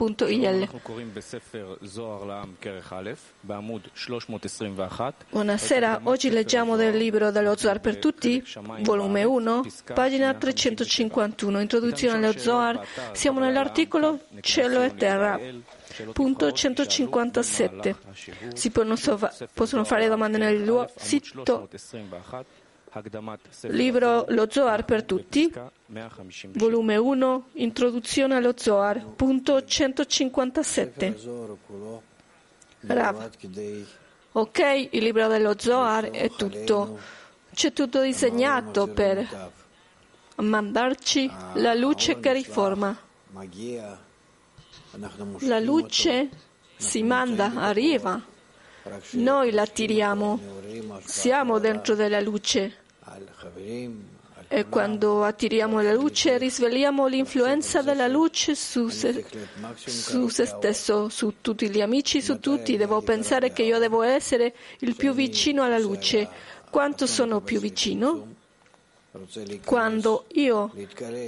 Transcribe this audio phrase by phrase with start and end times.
[0.00, 0.68] www.il.
[5.30, 8.42] Buonasera, oggi leggiamo del libro dello Zohar per tutti,
[8.80, 12.82] volume 1, pagina 351, introduzione allo Zohar.
[13.12, 15.38] Siamo nell'articolo Cielo e Terra.
[16.12, 17.96] Punto 157.
[18.54, 21.68] Si possono fare domande nel sito
[23.68, 25.52] Libro Lo Zohar per tutti,
[26.52, 31.16] volume 1, introduzione allo Zohar, punto 157.
[32.80, 33.30] Rav.
[34.32, 36.98] Ok, il libro dello Zohar è tutto.
[37.52, 39.50] C'è tutto disegnato per
[40.36, 42.96] mandarci la luce che riforma.
[45.40, 46.28] La luce
[46.76, 48.29] si manda, arriva.
[49.12, 50.40] Noi la tiriamo,
[51.04, 52.78] siamo dentro della luce
[54.52, 59.24] e quando attiriamo la luce risvegliamo l'influenza della luce su se,
[59.76, 62.76] su se, stesso, su tutti gli amici, su tutti.
[62.76, 66.28] Devo pensare che io devo essere il più vicino alla luce.
[66.68, 68.29] Quanto sono più vicino?
[69.64, 70.70] Quando io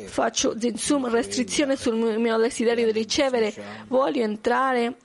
[0.05, 3.53] faccio zensum, restrizione sul mio desiderio di ricevere,
[3.89, 4.99] voglio entrare,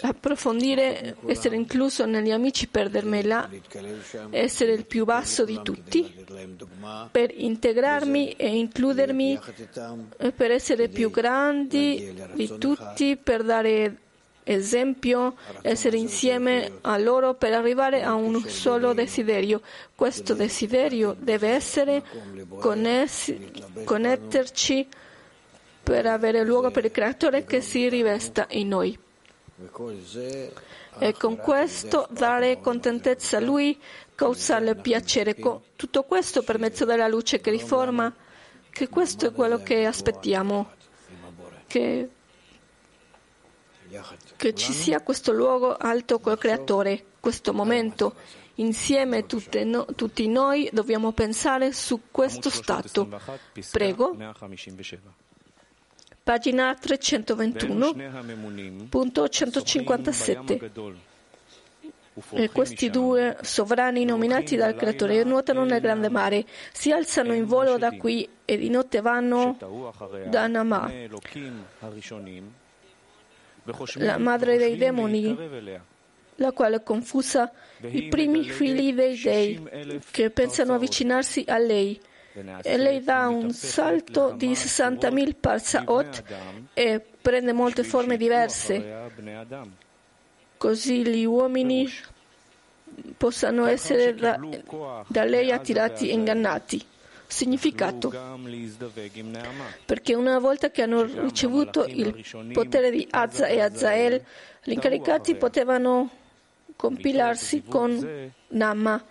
[0.00, 3.48] approfondire, essere incluso negli amici, perdermi là,
[4.30, 6.12] essere il più basso di tutti,
[7.12, 9.38] per integrarmi e includermi,
[10.34, 13.98] per essere più grandi di tutti, per dare
[14.48, 19.60] esempio, essere insieme a loro per arrivare a un solo desiderio.
[19.94, 22.02] Questo desiderio deve essere
[22.60, 23.52] connessi,
[23.84, 24.86] connetterci
[25.82, 28.98] per avere luogo per il Creatore che si rivesta in noi.
[30.98, 33.78] E con questo dare contentezza a Lui,
[34.14, 35.34] causarle piacere.
[35.74, 38.14] Tutto questo per mezzo della luce che riforma,
[38.70, 40.70] che questo è quello che aspettiamo.
[41.66, 42.10] Che
[44.36, 48.14] che ci sia questo luogo alto col Creatore, questo momento.
[48.58, 49.26] Insieme
[49.64, 53.06] no, tutti noi dobbiamo pensare su questo stato.
[53.70, 54.16] Prego.
[56.22, 57.94] Pagina 321,
[58.88, 60.70] punto 157.
[62.30, 67.76] E questi due sovrani nominati dal Creatore nuotano nel grande mare, si alzano in volo
[67.76, 69.58] da qui e di notte vanno
[70.30, 70.90] da Namah
[73.94, 75.36] la madre dei demoni,
[76.36, 77.50] la quale confusa
[77.80, 82.00] i primi figli dei dei che pensano avvicinarsi a lei.
[82.62, 86.22] E lei dà un salto di 60.000 parsaot
[86.74, 89.10] e prende molte forme diverse.
[90.58, 91.90] Così gli uomini
[93.16, 94.38] possano essere da,
[95.06, 96.86] da lei attirati e ingannati
[97.26, 98.12] significato.
[99.84, 104.22] Perché una volta che hanno ricevuto il potere di Azza e Azael,
[104.62, 106.10] gli incaricati potevano
[106.76, 109.04] compilarsi con Nama,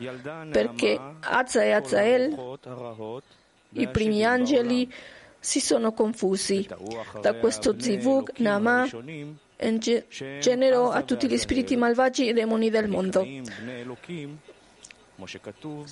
[0.51, 2.59] perché Azza e Azael,
[3.71, 4.91] i primi angeli,
[5.39, 6.67] si sono confusi.
[7.21, 8.87] Da questo Zivug, Nama
[10.39, 13.25] generò a tutti gli spiriti malvagi e demoni del mondo.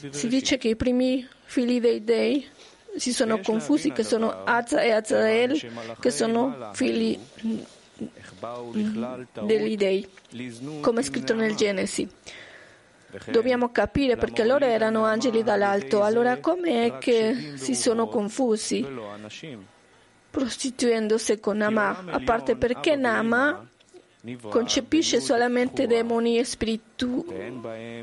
[0.09, 2.47] Si dice che i primi figli dei dei
[2.95, 7.17] si sono confusi, che sono Azza e Azael, che sono figli
[9.41, 10.07] degli dei,
[10.81, 12.07] come è scritto nel Genesi.
[13.29, 18.85] Dobbiamo capire perché loro erano angeli dall'alto, allora com'è che si sono confusi?
[20.29, 23.67] Prostituendosi con Nama, a parte perché Nama
[24.49, 26.81] concepisce solamente demoni e spiriti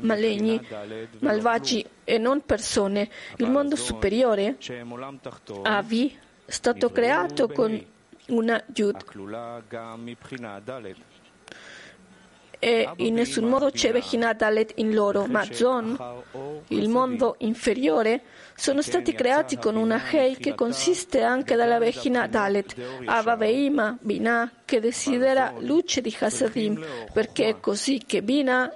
[0.01, 0.59] maligni,
[1.19, 3.09] malvagi e non persone.
[3.37, 4.57] Il mondo superiore,
[5.63, 7.85] Avi, è stato creato con
[8.27, 9.03] una Yud
[12.63, 15.97] e in nessun modo c'è Vechinat Dalet in loro, ma Zon,
[16.67, 18.21] il mondo inferiore,
[18.53, 24.51] sono stati creati con una Hei che consiste anche dalla Vechinat Dalet, Ava Veima, Binah,
[24.63, 28.71] che desidera luce di Hasadim, perché è così che Binah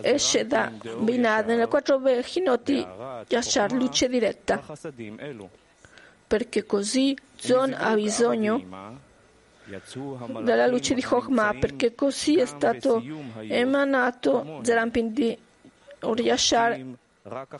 [0.00, 2.84] esce da Binah nelle quattro Vechinoti
[3.28, 4.60] Yashar, luce diretta,
[6.26, 9.03] perché così Zon ha bisogno
[10.42, 13.02] dalla luce di Chokhmah, perché così è stato
[13.40, 15.36] emanato Zerampin di
[16.02, 16.80] Uriashar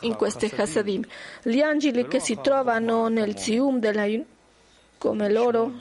[0.01, 1.03] in queste Hasadim.
[1.41, 4.05] Gli angeli che si trovano nel Zium della
[4.97, 5.73] come loro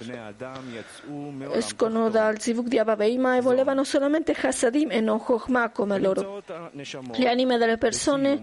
[1.52, 6.42] escono dal Zivuk di Abaveima e volevano solamente Hasadim e non Chokhmah come loro.
[6.72, 8.42] Le anime delle persone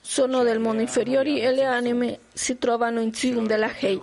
[0.00, 4.00] sono del mondo inferiore e le anime si trovano in Zium della Hei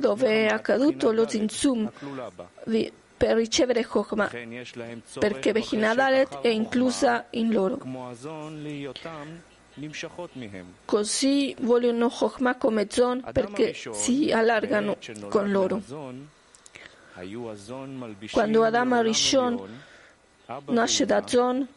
[0.00, 1.90] dove è accaduto lo zinzum
[3.16, 4.30] per ricevere Chokmah,
[5.18, 7.78] perché Bechinadalet è inclusa in loro.
[10.86, 14.96] Così vogliono Chokmah come Zon perché si allargano
[15.28, 15.82] con loro.
[18.30, 19.82] Quando Adam Rishon
[20.68, 21.68] nasce da Zon,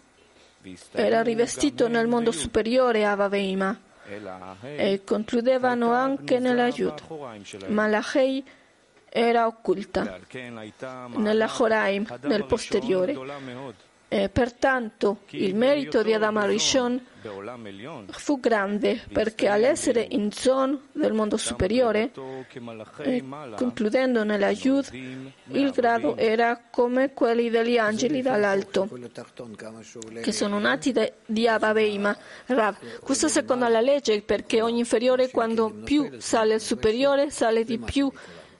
[0.93, 3.15] era rivestito nel mondo superiore a
[4.05, 8.43] Vaveima e concludevano anche nella Yud, ma la Hei
[9.09, 10.19] era occulta
[11.15, 13.15] nella Horaim, nel posteriore.
[14.13, 17.03] E pertanto il merito di Adam Arishon
[18.11, 22.11] fu grande perché all'essere in zon del mondo superiore,
[22.99, 23.23] e
[23.55, 24.87] concludendo nella Yud,
[25.47, 28.87] il grado era come quelli degli angeli dall'alto,
[30.21, 30.93] che sono nati
[31.25, 32.15] di Abaveima,
[32.45, 32.99] Rav.
[32.99, 38.11] Questo secondo la legge perché ogni inferiore quando più sale il superiore sale di più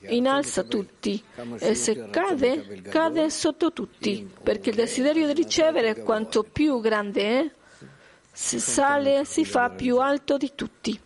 [0.07, 1.23] innalza tutti.
[1.59, 7.51] e se cade, cade sotto tutti, perché il desiderio di ricevere quanto più grande è,
[8.31, 10.99] se sale si fa più alto di tutti.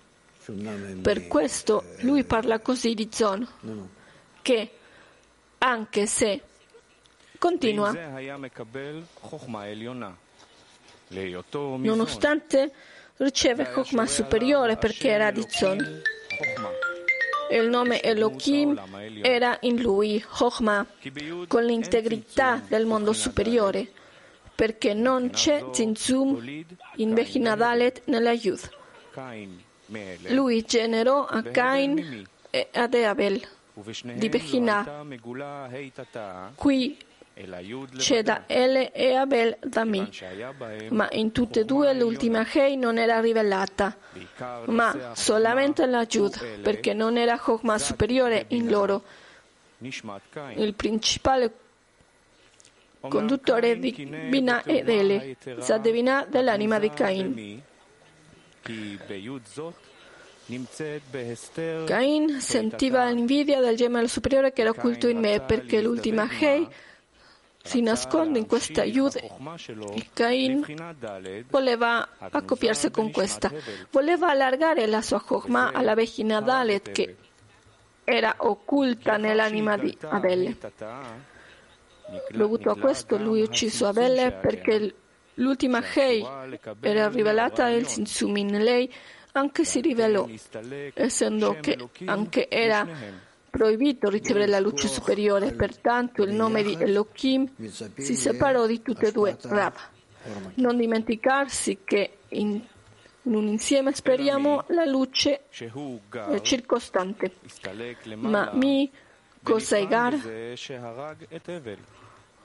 [1.01, 3.45] Per questo lui parla così di Zon,
[4.41, 4.71] che
[5.57, 6.41] anche se
[7.37, 7.91] continua,
[11.77, 12.71] nonostante
[13.17, 16.01] riceve Chokmah superiore perché era di Zon
[17.51, 18.79] il nome Elohim
[19.21, 20.85] era in lui, Chokhmah,
[21.47, 23.87] con l'integrità del mondo superiore,
[24.55, 26.65] perché non c'è Zinzum
[26.95, 28.69] in Bechinadalet nella Yud.
[30.29, 33.41] Lui generò a Cain e ad Abel
[34.13, 35.05] di Bechinah.
[36.55, 36.97] Qui
[37.97, 40.09] c'è da Ele e Abel da me,
[40.89, 43.95] ma in tutte e due l'ultima Hei non era rivelata,
[44.65, 49.03] ma solamente la Jud, perché non era Chokmah superiore in loro.
[50.55, 51.53] Il principale
[53.01, 53.91] conduttore di
[54.29, 57.61] Bina ed Ele, Zadevina dell'anima di Cain.
[61.85, 66.67] Cain sentiva l'invidia del gemello superiore che era occulto in me perché l'ultima Hei
[67.67, 70.65] si nasconde in questa Yud e Cain
[71.49, 73.51] voleva accoppiarsi con questa.
[73.91, 77.15] Voleva allargare la sua Chokmah alla vecina Dalet che
[78.05, 80.57] era occulta nell'anima di Abele.
[82.31, 84.95] Dovuto a questo lui ucciso Abele perché
[85.35, 86.25] l'ultima Hei
[86.79, 88.91] era rivelata il Sinsum in lei
[89.33, 90.27] anche si rivelò,
[90.93, 92.87] essendo che anche era
[93.49, 97.49] proibito ricevere la luce superiore, pertanto il nome di Elohim
[97.95, 99.75] si separò di tutte e due Rav.
[100.55, 102.61] Non dimenticarsi che in,
[103.21, 105.45] in un insieme speriamo la luce
[106.41, 107.33] circostante.
[108.15, 108.91] Ma mi
[109.47, 110.13] Kosaigar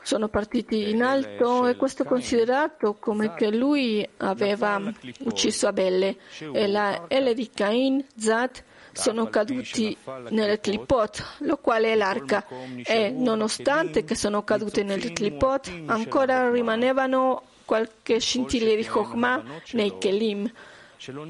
[0.02, 4.80] sono partiti in alto e questo è considerato come che lui aveva
[5.20, 6.16] ucciso Abele.
[6.52, 9.96] E la L di Cain, Zat, sono caduti
[10.30, 12.44] nel clipot, lo quale è l'arca,
[12.84, 20.50] e nonostante che sono cadute nel clipot, ancora rimanevano qualche scintille di Chokhmah nei Kelim,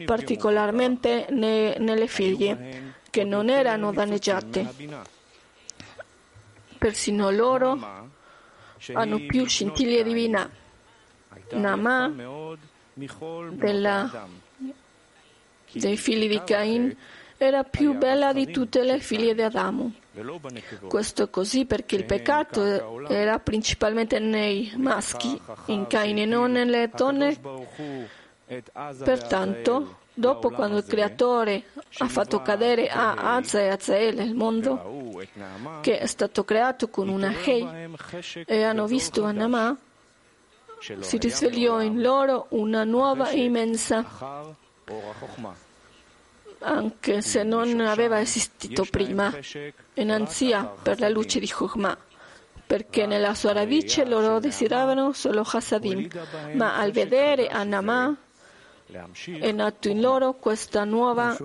[0.04, 5.00] particolarmente ne, nelle figlie, che non erano danneggiate.
[6.78, 8.10] Persino loro
[8.92, 10.50] hanno più scintille divina.
[11.52, 12.12] Nama
[13.50, 14.28] della,
[15.72, 16.96] dei figli di Cain
[17.36, 19.92] era più bella di tutte le figlie di Adamo.
[20.88, 26.90] Questo è così perché il peccato era principalmente nei maschi, in Cain e non nelle
[26.94, 27.38] donne.
[29.04, 31.64] Pertanto, dopo quando il Creatore
[31.98, 35.20] ha fatto cadere a Azza e Azael il mondo,
[35.80, 37.66] che è stato creato con una Hei,
[38.44, 39.76] e hanno visto Anamah,
[41.00, 44.04] si risvegliò in loro una nuova immensa.
[46.64, 49.32] Anche se non aveva esistito prima,
[49.94, 51.96] innanzia per la luce di Chokhmah,
[52.66, 56.08] perché nella sua radice loro desideravano solo Hasadim,
[56.54, 58.16] ma al vedere Anamah
[59.38, 61.36] è nato in loro questa nuova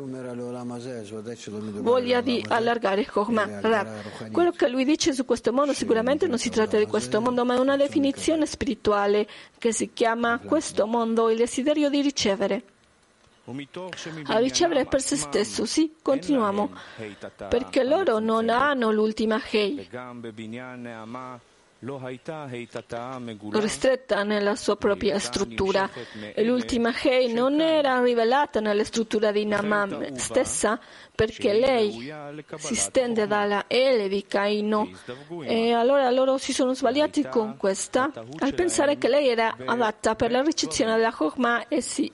[1.82, 3.86] voglia di allargare Chokhmah.
[4.32, 7.56] Quello che lui dice su questo mondo sicuramente non si tratta di questo mondo, ma
[7.56, 9.28] è una definizione spirituale
[9.58, 12.64] che si chiama questo mondo il desiderio di ricevere
[14.26, 15.66] a ricevere per se stesso.
[15.66, 16.70] Sì, continuiamo,
[17.48, 19.88] perché loro non hanno l'ultima Hei.
[23.52, 25.90] Ristretta nella sua propria struttura.
[26.38, 30.80] L'ultima Hei non era rivelata nella struttura di Namam stessa
[31.14, 32.12] perché lei
[32.58, 34.90] si stende dalla Ele di Caino
[35.44, 40.32] e allora loro si sono sbagliati con questa al pensare che lei era adatta per
[40.32, 42.12] la ricezione della Chokmah e si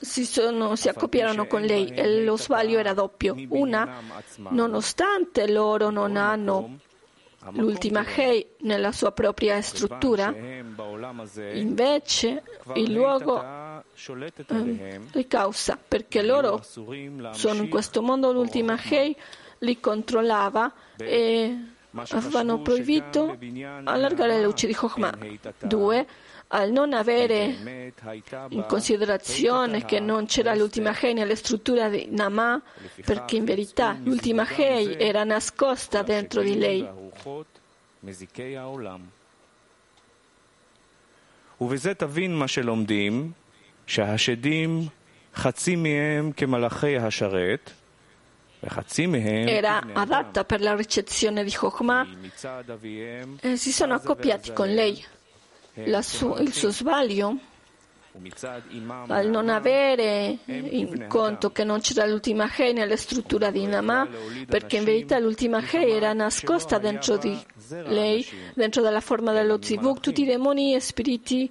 [0.00, 3.34] si, sono, si, accoppiarono con lei e lo sbaglio era doppio.
[3.48, 4.02] Una,
[4.50, 6.78] nonostante loro non hanno
[7.52, 10.34] l'ultima Hei nella sua propria struttura,
[11.52, 12.42] invece
[12.74, 19.16] il luogo eh, li causa perché loro sono in questo mondo l'ultima Hei
[19.58, 21.56] li controllava e
[22.10, 23.38] avevano proibito
[23.84, 25.18] allargare le luci di Chokhmah.
[25.60, 26.06] Due,
[26.47, 27.93] al non avere
[28.49, 32.61] in considerazione che non c'era l'ultima Hei nella struttura di Namah,
[33.05, 36.87] perché in verità l'ultima Hei era nascosta dentro di lei.
[41.61, 43.31] ובזה תבין מה שלומדים,
[43.87, 44.87] שהשדים
[45.35, 47.71] חצי מהם כמלאכי השרת,
[48.63, 52.07] era adatta per la ricezione di Chokhmah
[53.41, 55.03] e si sono accoppiati con lei
[56.02, 57.38] su- il suo sbaglio
[59.08, 64.08] al non avere in conto che non c'era l'ultima Hei nella struttura di Namah,
[64.46, 67.36] perché in verità l'ultima Hei era nascosta dentro di
[67.84, 70.00] lei, dentro della forma dello Zivuk.
[70.00, 71.50] Tutti i demoni e spiriti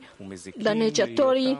[0.56, 1.58] danneggiatori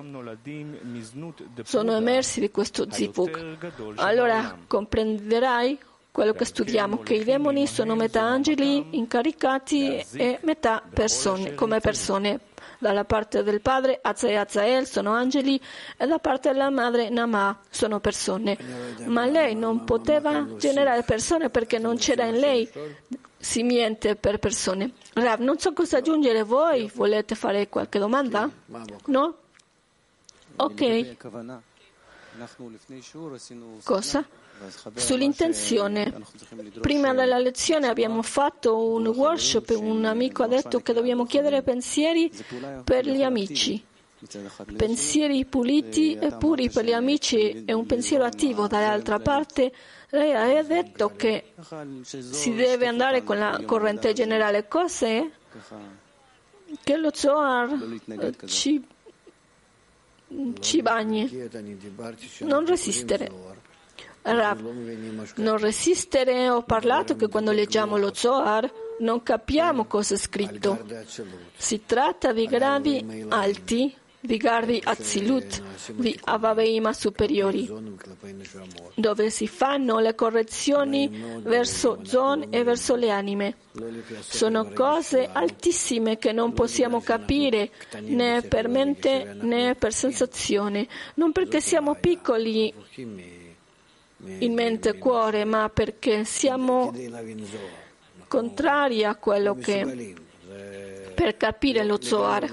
[1.64, 3.58] sono emersi di questo Zivuk.
[3.96, 5.78] Allora comprenderai
[6.12, 12.40] quello che studiamo, che i demoni sono metà angeli incaricati e metà persone, come persone
[12.86, 15.60] dalla parte del padre Azza e Azzael sono angeli
[15.98, 18.56] e da parte della madre Namah sono persone.
[19.06, 22.70] Ma lei non poteva generare persone perché non c'era in lei
[23.40, 24.92] simiente per persone.
[25.14, 28.48] Rav, non so cosa aggiungere voi, volete fare qualche domanda?
[29.06, 29.36] No?
[30.58, 31.18] Ok.
[33.84, 34.28] Cosa?
[34.96, 36.14] Sull'intenzione.
[36.80, 41.62] Prima della lezione abbiamo fatto un workshop e un amico ha detto che dobbiamo chiedere
[41.62, 42.32] pensieri
[42.84, 43.84] per gli amici.
[44.76, 49.72] Pensieri puliti e puri per gli amici e un pensiero attivo dall'altra parte.
[50.10, 51.54] Lei ha detto che
[52.02, 54.68] si deve andare con la corrente generale.
[54.68, 55.30] Cos'è?
[56.82, 57.78] Che lo Zohar
[58.46, 58.84] ci,
[60.60, 61.50] ci bagni.
[62.40, 63.55] Non resistere.
[64.28, 64.60] Rav,
[65.36, 70.84] non resistere, ho parlato che quando leggiamo lo Zohar non capiamo cosa è scritto.
[71.56, 77.72] Si tratta di gradi alti, di gradi Azilut, di Avaveima superiori,
[78.96, 83.58] dove si fanno le correzioni verso Zon e verso le anime.
[84.22, 91.62] Sono cose altissime che non possiamo capire né per mente né per sensazione, non perché
[91.62, 92.74] siamo piccoli
[94.26, 96.94] in mente e cuore, ma perché siamo
[98.28, 100.16] contrari a quello che
[101.16, 102.52] per capire lo Zohar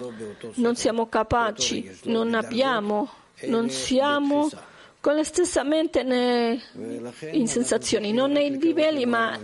[0.55, 3.11] non siamo capaci, non abbiamo,
[3.47, 4.49] non siamo
[5.00, 6.62] con la stessa mente né
[7.33, 9.37] in sensazioni, non nei livelli ma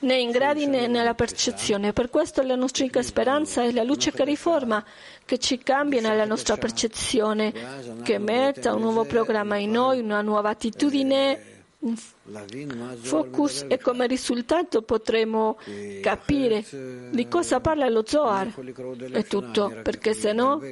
[0.00, 1.92] né in gradi né nella percezione.
[1.92, 4.82] Per questo la nostra unica speranza è la luce che riforma,
[5.28, 7.52] che ci cambia nella nostra percezione,
[8.02, 11.38] che metta un nuovo programma in noi, una nuova attitudine,
[11.80, 11.94] un
[13.02, 15.58] focus e come risultato potremo
[16.00, 16.64] capire
[17.10, 18.54] di cosa parla lo Zohar.
[19.12, 20.62] È tutto, perché se no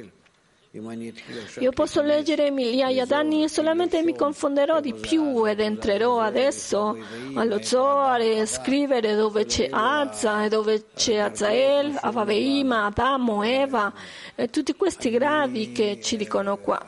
[1.59, 6.95] io posso leggere migliaia d'anni e solamente mi confonderò di più ed entrerò adesso
[7.35, 13.91] allo Zohar e scrivere dove c'è Azza e dove c'è Azael, Avaveima, Adamo, Eva
[14.35, 16.79] e tutti questi gradi che ci dicono qua.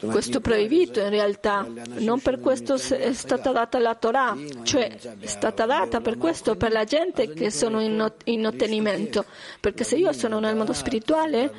[0.00, 1.66] Questo proibito in realtà,
[1.98, 6.72] non per questo è stata data la Torah, cioè è stata data per questo per
[6.72, 9.26] la gente che sono in, ottenimento,
[9.60, 11.52] perché se io sono nel mondo spirituale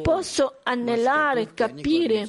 [0.00, 2.24] posso anelare, capire,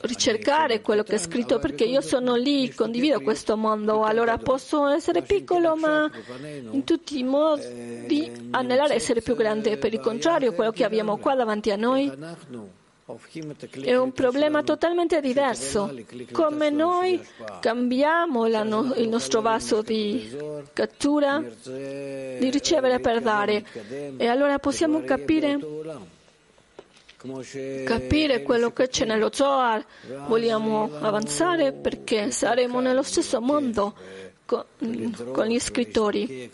[0.00, 5.20] ricercare quello che è scritto perché io sono lì, condivido questo mondo, allora posso essere
[5.22, 6.10] piccolo ma
[6.70, 9.76] in tutti i modi anelare essere più grande.
[9.76, 12.10] Per il contrario, quello che abbiamo qua davanti a noi
[13.82, 15.94] è un problema totalmente diverso.
[16.32, 17.24] Come noi
[17.60, 20.36] cambiamo no, il nostro vaso di
[20.72, 23.64] cattura, di ricevere per dare.
[24.16, 25.56] E allora possiamo capire
[27.84, 29.84] capire quello che c'è nello Zohar,
[30.26, 33.94] vogliamo avanzare perché saremo nello stesso mondo
[34.44, 34.64] con,
[35.32, 36.50] con gli scrittori.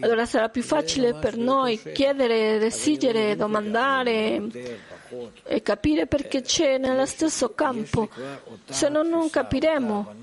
[0.00, 4.92] Allora sarà più facile per noi chiedere, decidere, domandare
[5.44, 8.08] e capire perché c'è nello stesso campo.
[8.68, 10.14] Se no non capiremo,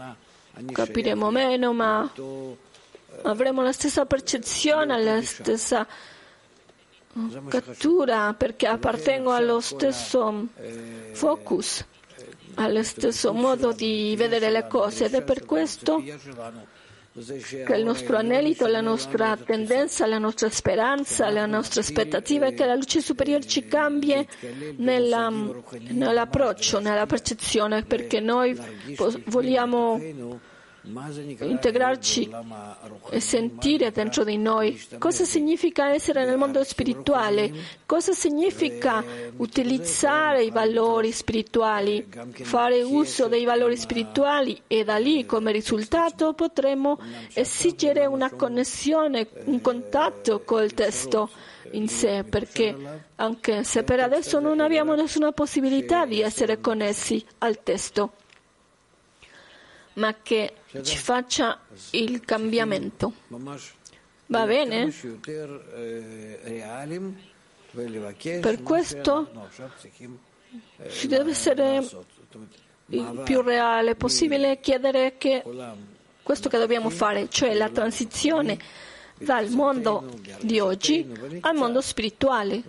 [0.71, 2.11] capiremo meno, ma
[3.23, 5.87] avremo la stessa percezione, la stessa
[7.47, 10.47] cattura perché appartengo allo stesso
[11.11, 11.85] focus,
[12.55, 16.01] allo stesso modo di vedere le cose ed è per questo
[17.13, 22.65] che il nostro anelito, la nostra tendenza, la nostra speranza, la nostra aspettativa è che
[22.65, 24.25] la luce superiore ci cambi
[24.77, 25.29] nella,
[25.89, 28.57] nell'approccio, nella percezione, perché noi
[29.25, 29.99] vogliamo
[30.83, 32.29] integrarci
[33.11, 37.51] e sentire dentro di noi cosa significa essere nel mondo spirituale,
[37.85, 39.03] cosa significa
[39.37, 42.07] utilizzare i valori spirituali,
[42.41, 46.99] fare uso dei valori spirituali e da lì come risultato potremo
[47.33, 51.29] esigere una connessione, un contatto col testo
[51.73, 52.75] in sé, perché
[53.15, 58.13] anche se per adesso non abbiamo nessuna possibilità di essere connessi al testo
[59.93, 61.59] ma che ci faccia
[61.91, 63.13] il cambiamento.
[64.27, 64.93] Va bene?
[68.41, 69.49] Per questo
[70.87, 71.87] si deve essere
[72.87, 75.43] il più reale possibile chiedere che
[76.23, 78.57] questo che dobbiamo fare, cioè la transizione
[79.17, 80.09] dal mondo
[80.41, 81.09] di oggi
[81.41, 82.61] al mondo spirituale,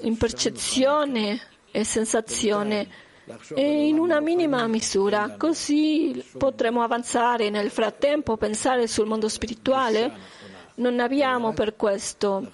[0.00, 1.40] in percezione
[1.70, 2.88] e sensazione
[3.54, 10.42] e in una minima misura, così potremo avanzare nel frattempo, pensare sul mondo spirituale.
[10.76, 12.50] Non abbiamo per questo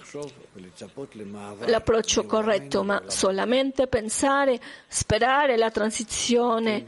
[1.65, 6.85] l'approccio corretto, ma solamente pensare, sperare la transizione,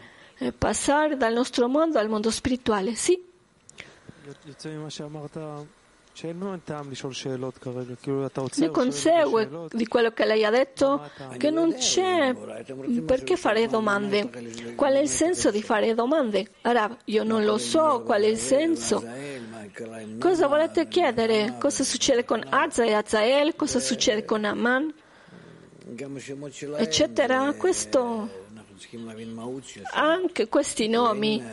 [0.57, 2.93] passare dal nostro mondo al mondo spirituale.
[2.93, 3.31] Sì.
[8.55, 12.35] Ne consegue di quello che lei ha detto che non c'è
[13.05, 14.29] perché fare domande.
[14.75, 16.47] Qual è il senso di fare domande?
[16.63, 19.03] Ora, io non lo so qual è il senso.
[20.19, 21.55] Cosa volete chiedere?
[21.59, 23.55] Cosa succede con Azza e Azael?
[23.55, 24.93] Cosa succede con Aman?
[26.77, 27.53] Eccetera.
[27.53, 28.29] Questo,
[29.93, 31.43] anche questi nomi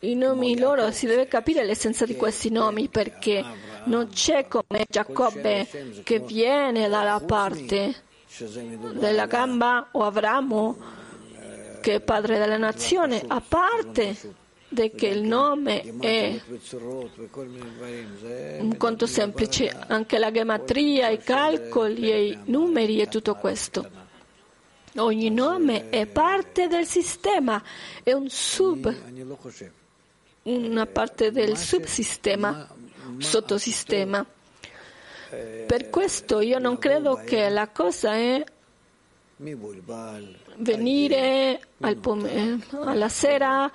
[0.00, 3.44] i nomi loro, si deve capire l'essenza di questi nomi perché
[3.84, 5.66] non c'è come Giacobbe
[6.02, 7.94] che viene dalla parte
[8.94, 10.76] della gamba o Avramo
[11.80, 14.16] che è padre della nazione, a parte
[14.74, 16.40] che il nome è
[18.58, 24.03] un conto semplice, anche la gematria, i calcoli e i numeri e tutto questo.
[24.96, 27.60] Ogni nome è parte del sistema,
[28.02, 28.94] è un sub,
[30.42, 32.68] una parte del subsistema,
[33.18, 34.24] sottosistema.
[35.66, 38.44] Per questo io non credo che la cosa è
[40.58, 43.68] venire al pom- alla sera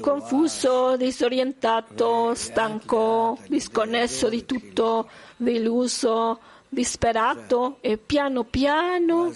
[0.00, 6.38] confuso, disorientato, stanco, disconnesso di tutto, deluso,
[6.70, 9.32] disperato e piano piano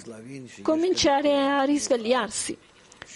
[0.62, 2.56] cominciare a risvegliarsi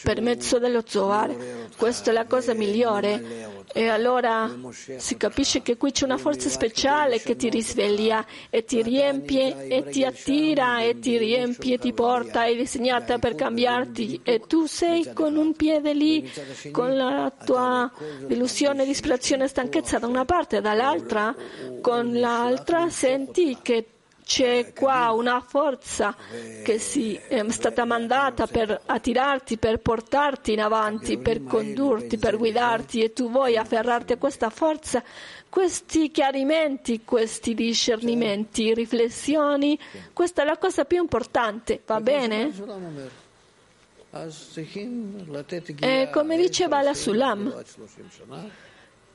[0.02, 1.35] per mezzo dello Zohar.
[1.76, 3.64] Questa è la cosa migliore.
[3.72, 4.50] E allora
[4.96, 9.85] si capisce che qui c'è una forza speciale che ti risveglia e ti riempie e
[9.85, 15.12] ti attira e ti riempie e ti porta, è disegnata per cambiarti e tu sei
[15.12, 16.31] con un piede lì,
[16.72, 17.90] con la tua
[18.28, 21.35] illusione, disperazione e stanchezza da una parte e dall'altra,
[21.81, 23.87] con l'altra senti che
[24.29, 26.14] c'è qua una forza
[26.62, 33.01] che si, è stata mandata per attirarti, per portarti in avanti, per condurti, per guidarti
[33.01, 35.03] e tu vuoi afferrarti a questa forza,
[35.49, 39.79] questi chiarimenti, questi discernimenti, riflessioni,
[40.12, 42.53] questa è la cosa più importante, va bene?
[45.81, 47.64] E come diceva la Sulam,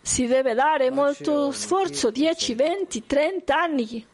[0.01, 4.07] si deve dare molto sforzo, 10, 20, 30 anni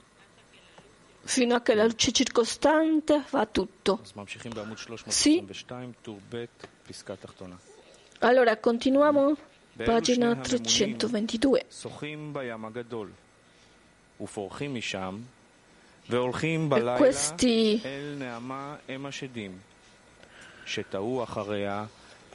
[1.22, 4.00] fino a che la luce circostante fa tutto.
[5.06, 5.44] Sì.
[8.18, 9.36] Allora continuiamo,
[9.76, 11.66] pagina 322.
[14.16, 14.36] E
[16.96, 17.80] questi
[20.66, 21.84] שטעו אחריה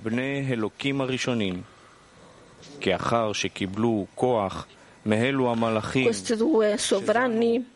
[0.04, 1.62] בני אלוקים הראשונים,
[2.96, 4.68] אחר שקיבלו כוח
[5.05, 7.71] questi due sovrani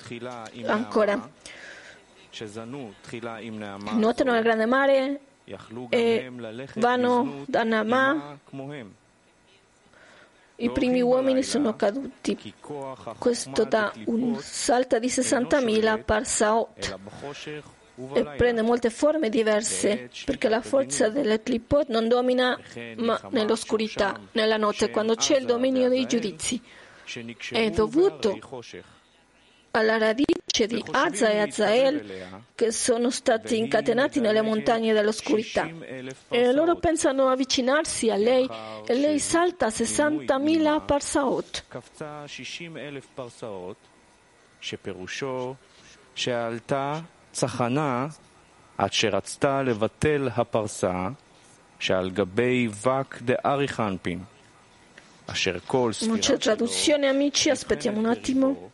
[0.65, 1.31] ancora
[3.93, 5.21] nuotano nel grande mare
[5.91, 6.33] e
[6.77, 8.39] vanno da Nama.
[10.61, 12.55] I primi uomini sono caduti.
[13.19, 16.99] Questo dà un salto di 60.000 parsaot
[18.15, 22.59] e prende molte forme diverse perché la forza delle clipot non domina
[22.97, 26.61] ma nell'oscurità, nella notte, quando c'è il dominio dei giudizi
[27.52, 28.40] È dovuto
[29.72, 31.96] alla radice di Azza e Azael
[32.56, 35.68] che sono stati incatenati nelle montagne dell'oscurità
[36.30, 38.48] e loro pensano avvicinarsi a lei
[38.86, 41.64] e lei salta a 60.000 parsaot.
[47.34, 48.08] צחנה
[48.78, 51.10] עד שרצתה לבטל הפרסה
[51.80, 54.37] שעל גבי וק דארי חנפין, אשר כל
[55.29, 58.71] Non c'è traduzione, amici, aspettiamo un attimo.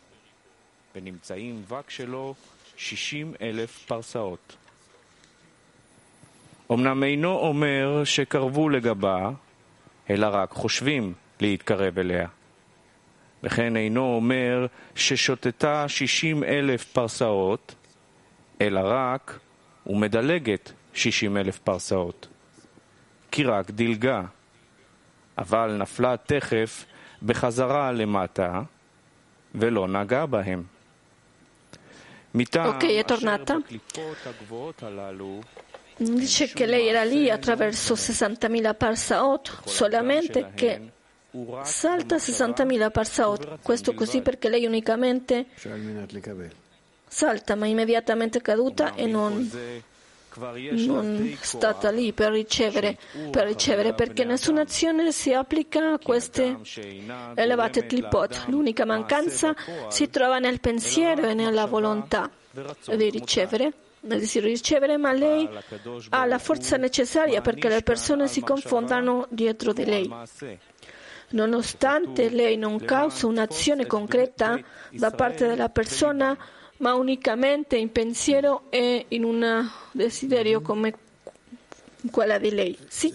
[6.71, 9.29] אמנם אינו אומר שקרבו לגבה,
[10.09, 12.27] אלא רק חושבים להתקרב אליה.
[13.43, 14.65] וכן אינו אומר
[14.95, 17.75] ששוטטה שישים אלף פרסאות,
[18.61, 19.39] אלא רק
[19.87, 22.27] ומדלגת שישים אלף פרסאות.
[23.31, 24.21] כי רק דילגה,
[25.38, 26.84] אבל נפלה תכף
[27.22, 28.62] בחזרה למטה
[29.54, 30.64] ולא נגעה בהם.
[32.32, 33.60] Ok, è tornata.
[35.96, 40.92] Dice che lei era lì attraverso 60.000 parsaot, solamente che
[41.62, 43.58] salta 60.000 parsaot.
[43.62, 45.46] Questo così perché lei unicamente
[47.08, 49.50] salta, ma immediatamente caduta e non,
[50.37, 52.97] non stata lì per ricevere,
[53.31, 56.57] per ricevere, perché nessuna azione si applica a queste
[57.35, 58.45] elevate clipot.
[58.47, 59.55] L'unica mancanza
[59.89, 62.29] si trova nel pensiero e nella volontà
[62.95, 63.73] di ricevere
[64.05, 65.49] di ricevere, ma lei
[66.09, 70.13] ha la forza necessaria perché le persone si confondano dietro di lei.
[71.29, 74.59] Nonostante lei non causa un'azione concreta
[74.91, 76.37] da parte della persona,
[76.77, 80.93] ma unicamente in pensiero e in un desiderio come
[82.11, 82.77] quella di lei.
[82.87, 83.13] Sì.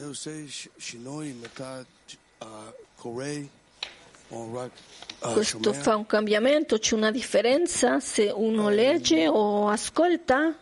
[5.18, 6.78] Questo fa un cambiamento?
[6.78, 10.56] C'è una differenza se uno legge o ascolta?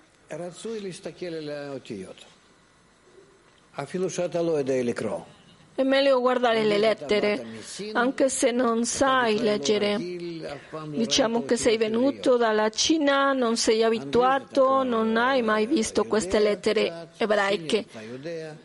[5.78, 7.46] È meglio guardare le lettere,
[7.92, 9.96] anche se non sai leggere.
[10.88, 17.10] Diciamo che sei venuto dalla Cina, non sei abituato, non hai mai visto queste lettere
[17.16, 17.84] ebraiche.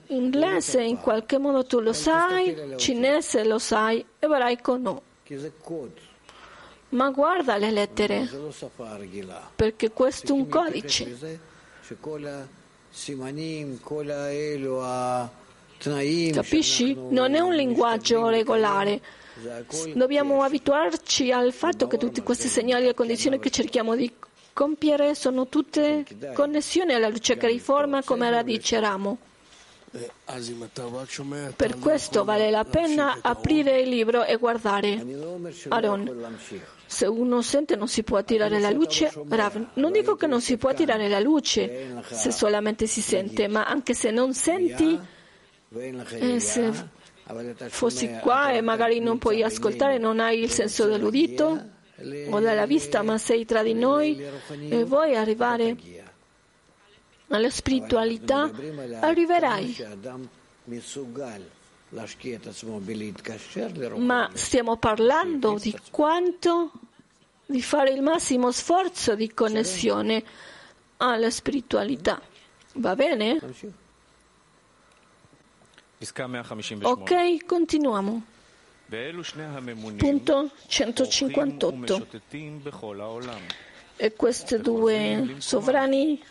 [0.08, 5.02] Inglese in qualche modo tu lo sai, cinese lo sai, ebraico no.
[6.89, 8.28] Ma guarda le lettere,
[9.56, 11.39] perché questo è un codice.
[16.34, 16.96] Capisci?
[17.10, 19.02] Non è un linguaggio regolare.
[19.93, 24.12] Dobbiamo abituarci al fatto che tutti questi segnali e condizioni che cerchiamo di
[24.54, 29.17] compiere sono tutte connessioni alla luce che riforma come radice ramo.
[31.56, 35.06] Per questo vale la pena aprire il libro e guardare.
[35.69, 36.38] Aaron,
[36.86, 40.58] se uno sente non si può attirare la luce, Rav, non dico che non si
[40.58, 45.00] può attirare la luce se solamente si sente, ma anche se non senti,
[45.76, 46.72] e se
[47.70, 51.72] fossi qua e magari non puoi ascoltare, non hai il senso dell'udito
[52.30, 54.22] o della vista, ma sei tra di noi
[54.70, 55.76] e vuoi arrivare
[57.30, 58.52] alla spiritualità,
[59.00, 59.78] arriverai.
[63.96, 66.72] Ma stiamo parlando di quanto
[67.46, 70.24] di fare il massimo sforzo di connessione
[70.98, 72.22] alla spiritualità.
[72.76, 73.40] Va bene?
[76.82, 78.24] Ok, continuiamo.
[79.98, 82.08] Punto 158.
[83.96, 86.22] E questi due sovrani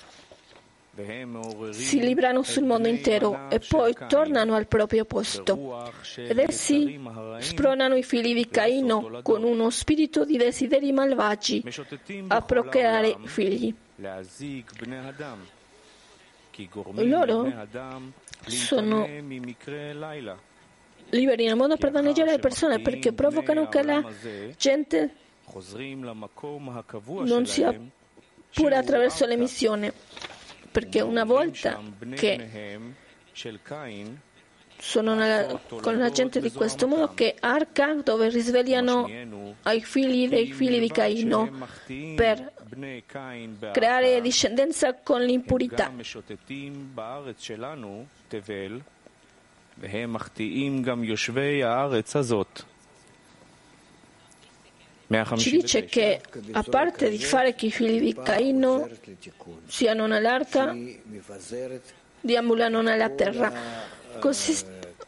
[1.71, 5.91] si librano sul mondo intero e poi tornano al proprio posto.
[6.17, 7.01] Ed essi
[7.39, 11.65] spronano i figli di Caino con uno spirito di desideri malvagi
[12.29, 13.75] a procreare figli.
[16.97, 17.51] Loro
[18.47, 19.07] sono
[21.11, 24.03] liberi nel mondo per danneggiare le persone perché provocano che la
[24.57, 25.15] gente
[27.25, 27.79] non sia
[28.53, 29.93] pure attraverso l'emissione.
[30.71, 31.79] Perché una volta
[32.15, 32.81] che
[34.79, 39.09] sono nella, con la gente di questo modo che arca dove risvegliano
[39.63, 41.69] ai figli dei figli di Caino
[42.17, 42.53] per
[43.73, 45.93] creare discendenza con l'impurità.
[55.37, 56.21] Ci dice che,
[56.53, 58.89] a parte di fare che i figli di Caino
[59.67, 60.75] siano nell'arca,
[62.21, 64.67] diambulano nella terra, Consist-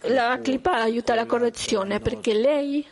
[0.08, 2.86] la clipa aiuta la correzione perché lei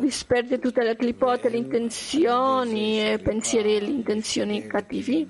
[0.00, 5.28] disperde tutte le clipote, le intenzioni e pensieri e le intenzioni cattivi.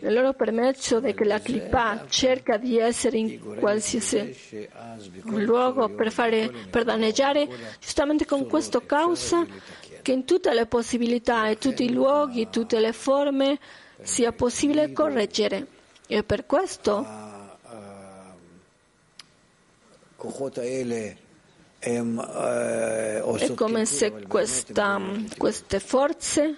[0.00, 4.68] Nel loro permesso che la clipa cerca di essere in qualsiasi
[5.24, 7.48] luogo per, fare, per danneggiare,
[7.80, 9.46] giustamente con questo causa
[10.02, 13.58] che in tutte le possibilità e tutti i luoghi, tutte le forme
[14.02, 15.66] sia possibile correggere.
[16.06, 17.34] E per questo
[23.38, 25.00] è come se questa,
[25.36, 26.56] queste forze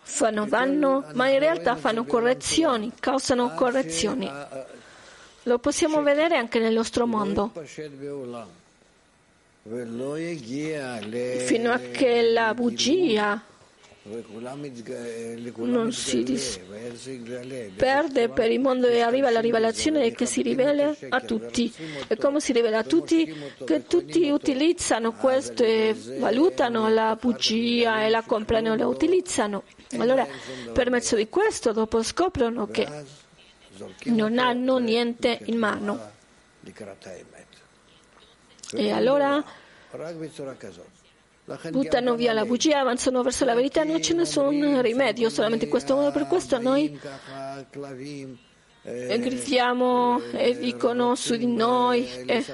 [0.00, 4.30] fanno danno, ma in realtà fanno correzioni, causano correzioni.
[5.42, 7.52] Lo possiamo vedere anche nel nostro mondo.
[11.44, 13.42] Fino a che la bugia
[15.56, 16.68] non si disperde
[18.30, 21.72] per il mondo e arriva la rivelazione che si rivela a tutti.
[22.06, 23.34] E come si rivela a tutti?
[23.64, 29.64] Che tutti utilizzano questo e valutano la bugia e la comprano e la utilizzano.
[29.98, 30.26] Allora,
[30.72, 32.86] per mezzo di questo, dopo scoprono che
[34.04, 36.16] non hanno niente in mano.
[38.72, 39.44] E allora
[41.70, 45.94] buttano via la bugia, avanzano verso la verità, non c'è nessun rimedio, solamente in questo
[45.94, 46.10] modo.
[46.10, 46.98] Per questo noi
[48.82, 52.44] gridiamo e dicono su di noi e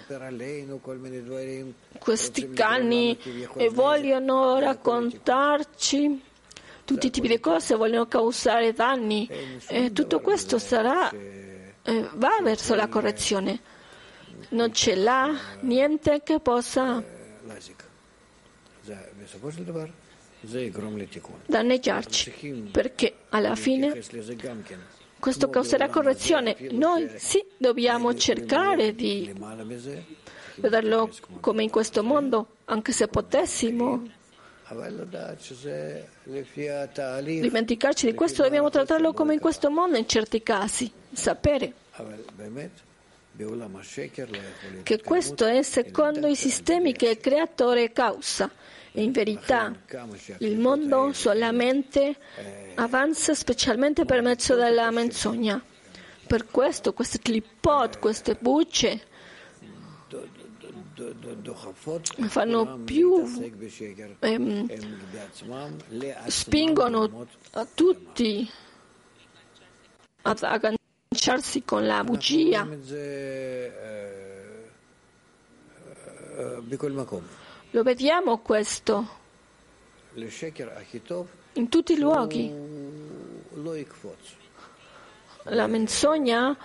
[1.98, 3.16] questi cani
[3.56, 6.22] e vogliono raccontarci
[6.84, 9.28] tutti i tipi di cose, vogliono causare danni
[9.68, 13.60] e tutto questo sarà, eh, va verso la correzione.
[14.50, 17.02] Non c'è là niente che possa
[21.46, 24.00] danneggiarci, perché alla fine
[25.18, 26.56] questo causerà correzione.
[26.70, 29.32] Noi sì dobbiamo cercare di
[30.56, 31.10] vederlo
[31.40, 34.06] come in questo mondo, anche se potessimo
[37.40, 41.72] dimenticarci di questo, dobbiamo trattarlo come in questo mondo in certi casi, sapere
[44.82, 48.50] che questo è secondo i sistemi che il creatore causa.
[48.96, 49.74] In verità
[50.38, 52.16] il mondo solamente
[52.76, 55.62] avanza specialmente per mezzo della menzogna.
[56.26, 59.02] Per questo queste clipot, queste bucce
[62.28, 63.50] fanno più,
[64.20, 64.68] ehm,
[66.28, 68.48] spingono a tutti
[70.22, 72.66] ad agganciarsi con la bugia.
[77.74, 79.04] Lo vediamo questo.
[81.54, 82.52] In tutti i luoghi.
[85.46, 86.56] La menzogna,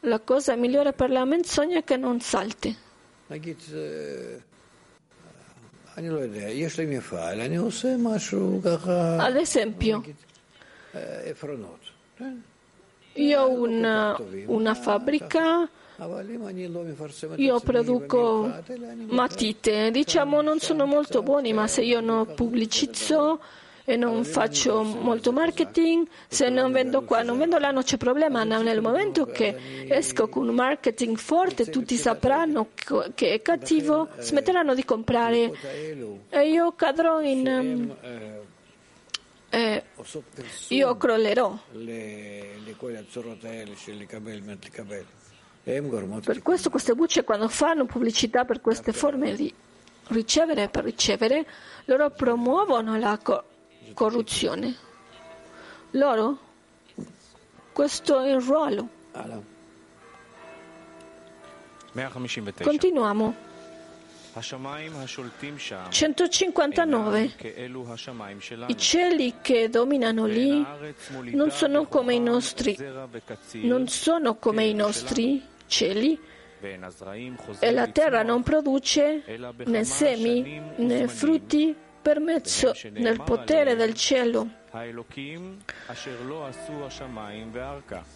[0.00, 2.76] la cosa migliore per la menzogna è che non salti.
[9.18, 10.04] Ad esempio,
[13.14, 15.66] io ho una, una fabbrica
[17.36, 18.52] io produco
[19.08, 23.40] matite, diciamo non sono molto buoni, ma se io non pubblicizzo
[23.84, 28.44] e non faccio molto marketing, se non vendo qua, non vendo là, non c'è problema.
[28.44, 32.68] Nel momento che esco con un marketing forte, tutti sapranno
[33.14, 35.52] che è cattivo, smetteranno di comprare
[36.28, 37.94] e io cadrò in.
[39.54, 39.82] Eh,
[40.68, 41.58] io crollerò.
[45.64, 49.52] Per questo queste bucce quando fanno pubblicità per queste forme di
[50.08, 51.46] ricevere per ricevere,
[51.84, 53.44] loro promuovono la co-
[53.94, 54.74] corruzione.
[55.92, 56.38] Loro,
[57.72, 58.88] questo è il ruolo.
[62.64, 63.50] Continuiamo.
[65.90, 67.32] 159.
[68.66, 70.64] I cieli che dominano lì
[71.32, 72.74] non sono come i nostri,
[73.60, 76.20] non sono come i nostri cieli
[77.58, 79.24] e la terra non produce
[79.64, 84.60] né semi né frutti per mezzo del potere del cielo.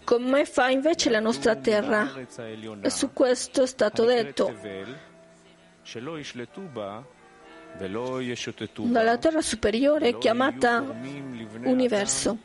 [0.04, 2.12] Come fa invece la nostra terra?
[2.82, 4.54] E su questo è stato detto.
[8.76, 10.84] Dalla terra superiore chiamata
[11.64, 12.38] universo.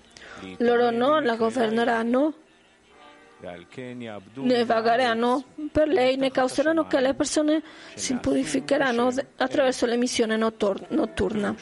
[0.58, 2.34] Loro non la governeranno
[4.34, 7.64] ne vagheranno per lei ne causeranno che le persone
[7.96, 11.56] si purificheranno attraverso l'emissione notturna.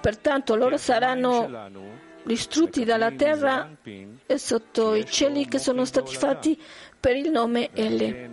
[0.00, 1.70] Pertanto loro saranno
[2.24, 3.70] distrutti dalla terra
[4.26, 6.60] e sotto i cieli che sono stati fatti
[6.98, 8.30] per il nome Ele.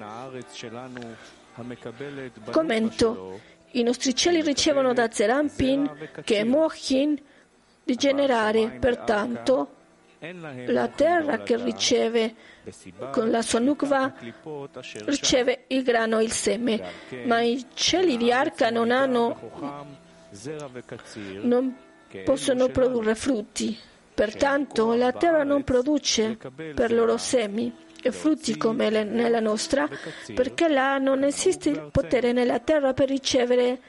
[2.52, 3.40] Commento.
[3.74, 7.18] I nostri cieli ricevono da Zerampin che è Mohin
[7.84, 9.76] di generare, pertanto
[10.66, 12.36] la terra che riceve
[13.12, 14.14] con la sua nukva
[15.06, 16.82] riceve il grano e il seme,
[17.26, 19.38] ma i cieli di arca non hanno,
[21.42, 21.76] non
[22.24, 23.78] possono produrre frutti.
[24.14, 26.38] Pertanto la terra non produce
[26.76, 29.88] per loro semi e frutti come le, nella nostra,
[30.34, 33.80] perché là non esiste il potere nella terra per ricevere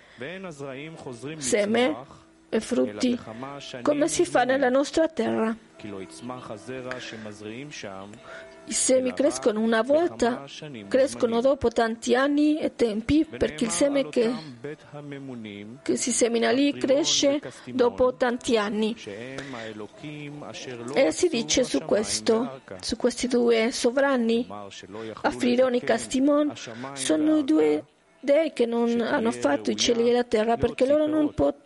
[1.38, 1.96] seme
[2.48, 3.18] e frutti,
[3.82, 5.56] come si fa nella nostra terra.
[8.64, 10.44] I semi crescono una volta,
[10.88, 14.32] crescono dopo tanti anni e tempi, perché il seme che,
[15.82, 18.96] che si semina lì cresce dopo tanti anni.
[20.94, 24.46] E si dice su questo, su questi due sovrani,
[25.22, 26.52] Afrironi e Castimon,
[26.94, 27.84] sono i due
[28.20, 31.56] dei che non hanno fatto i cieli e la terra, perché loro non, po-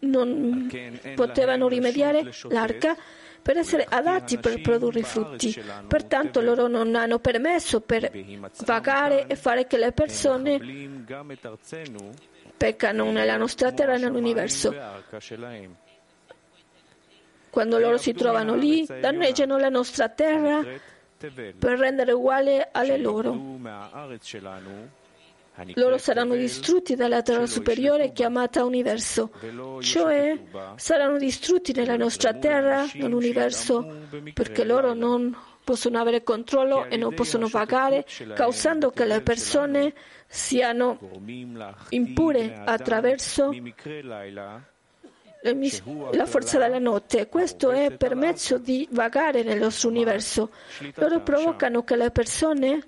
[0.00, 0.70] non
[1.16, 2.96] potevano rimediare l'arca
[3.42, 5.54] per essere adatti per produrre i frutti.
[5.88, 8.10] Pertanto loro non hanno permesso per
[8.64, 10.58] vagare e fare che le persone
[12.56, 14.74] peccano nella nostra terra e nell'universo.
[17.50, 20.62] Quando loro si trovano lì, danneggiano la nostra terra
[21.18, 23.32] per rendere uguale alle loro
[25.74, 29.30] loro saranno distrutti dalla terra superiore chiamata universo,
[29.80, 30.38] cioè
[30.76, 37.48] saranno distrutti nella nostra terra, nell'universo, perché loro non possono avere controllo e non possono
[37.48, 39.92] vagare, causando che le persone
[40.26, 40.98] siano
[41.90, 43.50] impure attraverso
[46.12, 47.28] la forza della notte.
[47.28, 50.50] Questo è permesso di vagare nel nostro universo.
[50.94, 52.82] Loro provocano che le persone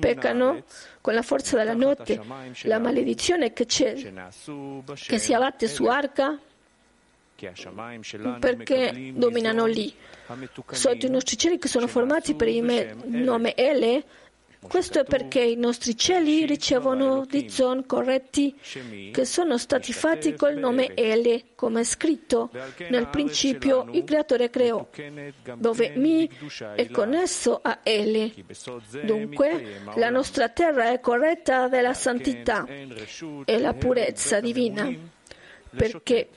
[0.00, 0.62] peccano
[1.00, 2.20] con la forza della notte,
[2.62, 6.38] la maledizione che c'è, che si abbatte su Arca
[8.38, 9.94] perché dominano lì.
[10.70, 14.02] Sotto i nostri cieli che sono formati per il nome Ele,
[14.68, 18.54] questo è perché i nostri cieli ricevono di zon corretti
[19.12, 22.50] che sono stati fatti col nome Ele, come è scritto
[22.88, 24.86] nel principio il creatore creò,
[25.54, 26.28] dove Mi
[26.74, 28.32] è connesso a Ele.
[29.04, 34.92] Dunque la nostra terra è corretta della santità e la purezza divina,
[35.70, 36.28] perché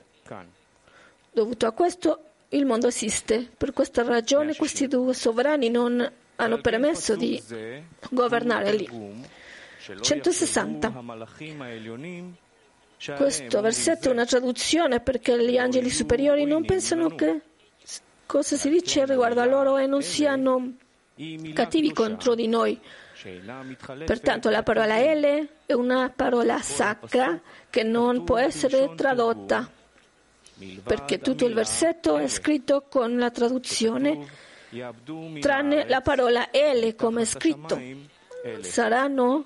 [1.31, 3.47] dovuto a questo il mondo esiste.
[3.55, 7.41] Per questa ragione questi due sovrani non hanno permesso di
[8.09, 8.89] governare lì.
[10.01, 10.93] 160.
[13.15, 17.41] Questo versetto è una traduzione perché gli angeli superiori non pensano che
[18.25, 20.73] cosa si dice riguardo a loro e non siano
[21.53, 22.79] cattivi contro di noi.
[24.05, 29.69] Pertanto la parola L è una parola sacra che non può essere tradotta,
[30.83, 34.47] perché tutto il versetto è scritto con la traduzione
[35.39, 37.81] tranne la parola L come scritto.
[38.61, 39.45] Saranno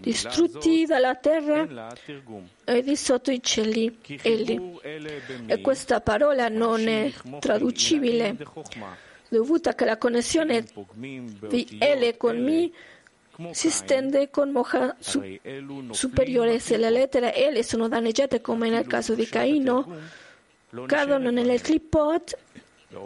[0.00, 1.92] distrutti dalla terra
[2.64, 4.80] e di sotto i cieli L.
[5.46, 8.36] E questa parola non è traducibile
[9.28, 12.72] dovuta che la connessione di L con mi
[13.50, 15.22] si stende con moja su-
[15.90, 16.60] superiore.
[16.60, 19.86] Se le lettere L sono danneggiate come nel caso di Caino,
[20.86, 22.38] cadono nelle clipot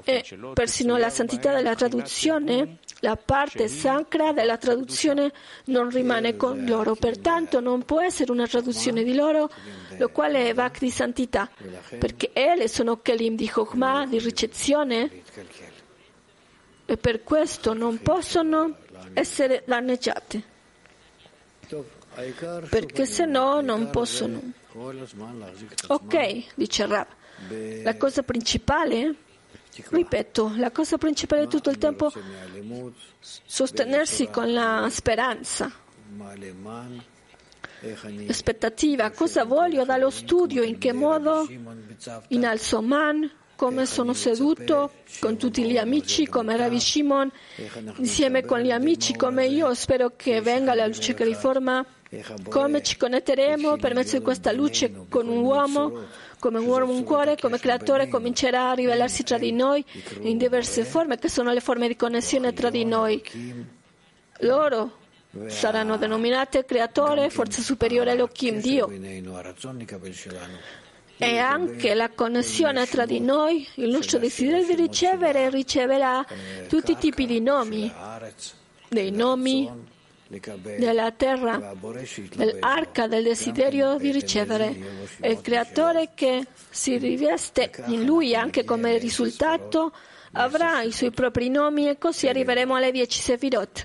[0.05, 0.25] e
[0.55, 5.33] persino la santità della traduzione, la parte sacra della traduzione
[5.67, 9.51] non rimane con loro, pertanto non può essere una traduzione di loro,
[9.97, 11.51] lo quale è va di santità,
[11.99, 15.23] perché ele sono kelim di chokmah, di ricezione,
[16.87, 18.77] e per questo non possono
[19.13, 20.43] essere danneggiate,
[22.69, 24.53] perché se no non possono.
[25.89, 27.07] Ok, dice Rab,
[27.83, 29.15] la cosa principale
[29.91, 32.13] ripeto, la cosa principale tutto il tempo
[33.21, 35.71] sostenersi con la speranza,
[38.29, 41.47] aspettativa, cosa voglio dallo studio, in che modo?
[42.29, 47.29] innalzo man, come sono seduto con tutti gli amici, come Ravi Shimon,
[47.97, 49.75] insieme con gli amici come io.
[49.75, 51.85] Spero che venga la luce che riforma.
[52.49, 56.07] Come ci connetteremo per mezzo di questa luce con un uomo,
[56.39, 59.85] come un uomo un cuore, come creatore comincerà a rivelarsi tra di noi
[60.21, 63.23] in diverse forme, che sono le forme di connessione tra di noi.
[64.41, 64.99] Loro
[65.47, 68.91] saranno denominate creatore, forza superiore Elohim, Dio.
[71.21, 76.25] E anche la connessione tra di noi, il nostro desiderio di ricevere, riceverà
[76.69, 77.93] tutti i tipi di nomi,
[78.89, 79.97] dei nomi
[80.29, 81.75] della terra,
[82.35, 84.77] dell'arca del desiderio di ricevere.
[85.21, 89.93] E il creatore che si riveste in lui anche come risultato
[90.33, 93.85] avrà i suoi propri nomi e così arriveremo alle dieci Sefirot,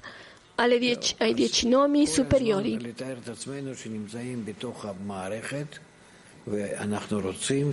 [0.55, 2.93] alle dieci, ai dieci nomi superiori.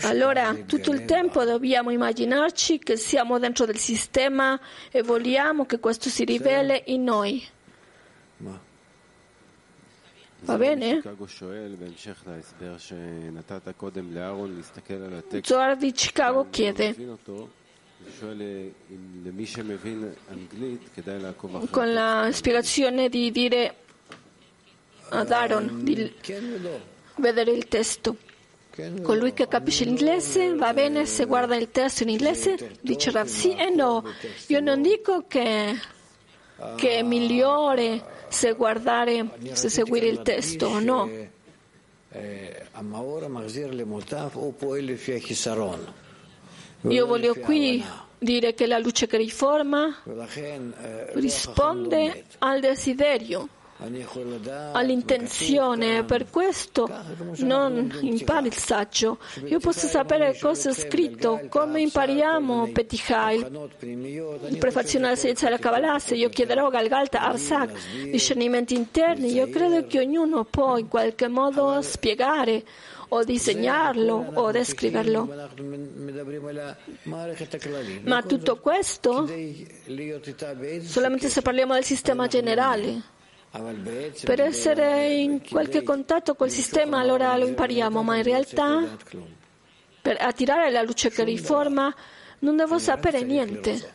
[0.02, 4.58] Allora, tutto il tempo dobbiamo immaginarci che siamo dentro del sistema
[4.92, 7.44] e vogliamo che questo si riveli in noi.
[10.42, 11.02] Va bene?
[15.42, 16.96] Zohar di Chicago chiede
[21.70, 23.74] con la spiegazione di dire
[25.10, 26.10] ad Aaron di
[27.16, 28.16] vedere il testo.
[29.02, 33.54] Colui che capisce l'inglese va bene se guarda il testo in inglese, dice Rav sì
[33.54, 34.02] e no.
[34.46, 35.78] Io non dico che,
[36.76, 41.10] che è migliore se guardare, se seguire il testo o no.
[46.82, 47.84] Io voglio qui
[48.18, 50.02] dire che la luce che riforma
[51.14, 53.48] risponde al desiderio
[54.72, 56.88] all'intenzione, per questo
[57.38, 59.18] non impari il saggio.
[59.46, 65.98] Io posso sapere cosa è scritto, come impariamo Petichai, il prefazione alla scienza della Kabbalah,
[65.98, 67.72] se io chiederò Galgalta Arsak
[68.10, 72.64] discernimenti interni, io credo che ognuno può in qualche modo spiegare
[73.12, 75.28] o disegnarlo o descriverlo.
[78.02, 79.28] Ma tutto questo
[80.84, 83.18] solamente se parliamo del sistema generale.
[83.50, 88.96] Per essere in qualche contatto col sistema allora lo impariamo, ma in realtà
[90.00, 91.92] per attirare la luce che riforma
[92.40, 93.94] non devo sapere niente.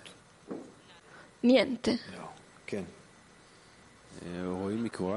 [1.42, 2.00] Niente.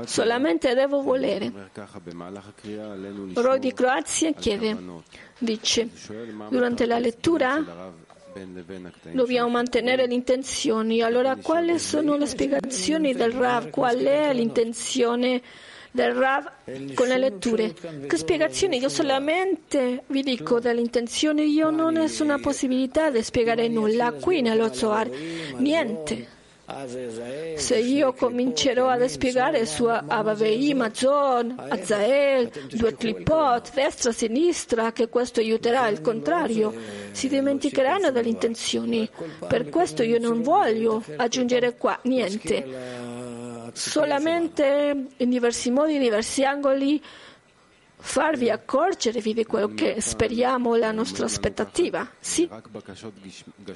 [0.04, 1.52] Solamente devo volere.
[3.34, 4.76] Roy di Croazia chiede,
[5.38, 5.88] dice,
[6.48, 8.06] durante la lettura
[9.12, 11.02] Dobbiamo mantenere le intenzioni.
[11.02, 13.70] Allora, quali sono le spiegazioni del Rav?
[13.70, 15.42] Qual è l'intenzione
[15.90, 16.50] del Rav
[16.94, 17.74] con le letture?
[18.06, 18.78] Che spiegazioni?
[18.78, 24.40] Io solamente vi dico delle intenzioni, io non ho nessuna possibilità di spiegare nulla qui
[24.40, 25.08] nello Zohar.
[25.56, 26.36] Niente.
[27.56, 35.40] Se io comincerò a spiegare su Avavei, Mazon, Azael, due clipot, destra, sinistra, che questo
[35.40, 36.74] aiuterà, al contrario,
[37.12, 39.08] si dimenticheranno delle intenzioni.
[39.46, 42.66] Per questo io non voglio aggiungere qua niente,
[43.72, 47.02] solamente in diversi modi, in diversi angoli
[48.00, 52.08] farvi accorgervi di quello che speriamo la nostra aspettativa.
[52.20, 52.48] Sì,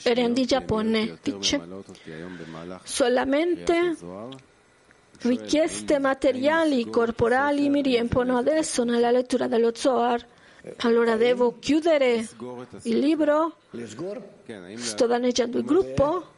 [0.02, 1.60] Eren Giappone dice
[2.84, 3.96] solamente
[5.22, 10.24] richieste materiali, corporali mi riempiono adesso nella lettura dello Zohar.
[10.78, 12.26] Allora devo chiudere
[12.82, 13.56] il libro?
[14.76, 16.34] Sto danneggiando il gruppo?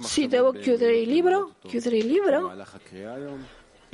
[0.00, 1.54] Sì, devo chiudere il libro?
[1.66, 2.52] Chiudere il libro?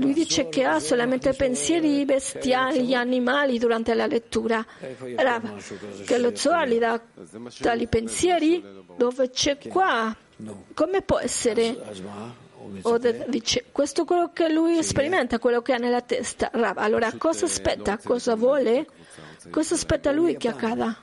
[0.01, 4.65] Lui dice che ha solamente pensieri bestiali, animali durante la lettura.
[5.17, 7.01] Rav, che lo Zohar gli dà
[7.61, 8.65] tali pensieri
[8.97, 10.17] dove c'è qua.
[10.75, 11.77] Come può essere?
[12.83, 16.51] O dice, questo è quello che lui sperimenta, quello che ha nella testa.
[16.53, 17.99] Rav, allora cosa aspetta?
[18.03, 18.87] Cosa vuole?
[19.51, 20.97] Cosa aspetta lui che accada?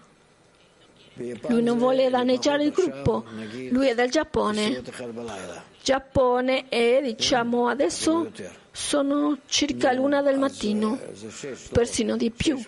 [1.48, 3.26] Lui non vuole danneggiare il gruppo,
[3.72, 4.84] lui è del Giappone.
[5.82, 8.30] Giappone e diciamo adesso
[8.78, 10.99] sono circa l'una del mattino,
[11.71, 12.61] persino di più.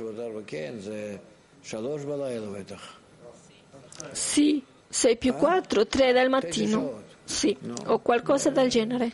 [4.12, 7.04] Sì, 6 più 4, 3 del mattino.
[7.24, 7.56] Sì,
[7.86, 9.12] o qualcosa del genere.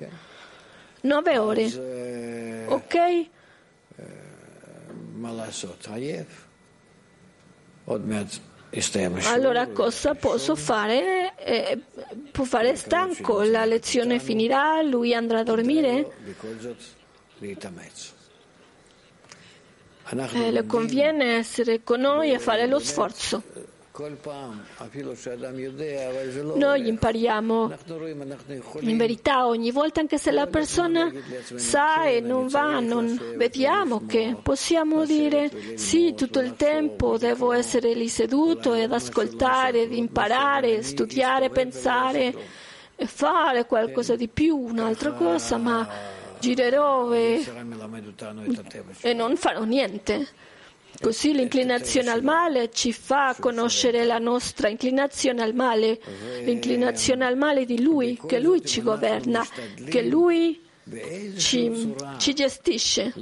[1.01, 2.65] 9 ore.
[2.67, 3.27] Ok?
[9.33, 11.33] Allora cosa posso fare?
[11.37, 11.79] Eh,
[12.31, 16.11] può fare stanco, la lezione finirà, lui andrà a dormire?
[20.45, 23.41] Eh, le conviene essere con noi e fare lo sforzo.
[26.55, 27.71] Noi impariamo
[28.81, 31.09] in verità ogni volta, anche se la persona
[31.55, 37.93] sa e non va, non vediamo che possiamo dire sì, tutto il tempo devo essere
[37.93, 42.35] lì seduto ed ascoltare, ed imparare, studiare, pensare
[42.97, 45.87] e fare qualcosa di più, un'altra cosa, ma
[46.39, 47.45] girerò e,
[48.99, 50.27] e non farò niente.
[51.01, 55.99] Così l'inclinazione al male ci fa conoscere la nostra inclinazione al male,
[56.43, 59.45] l'inclinazione al male di Lui, che Lui ci governa,
[59.89, 60.61] che Lui
[61.37, 63.13] ci, ci, gestisce,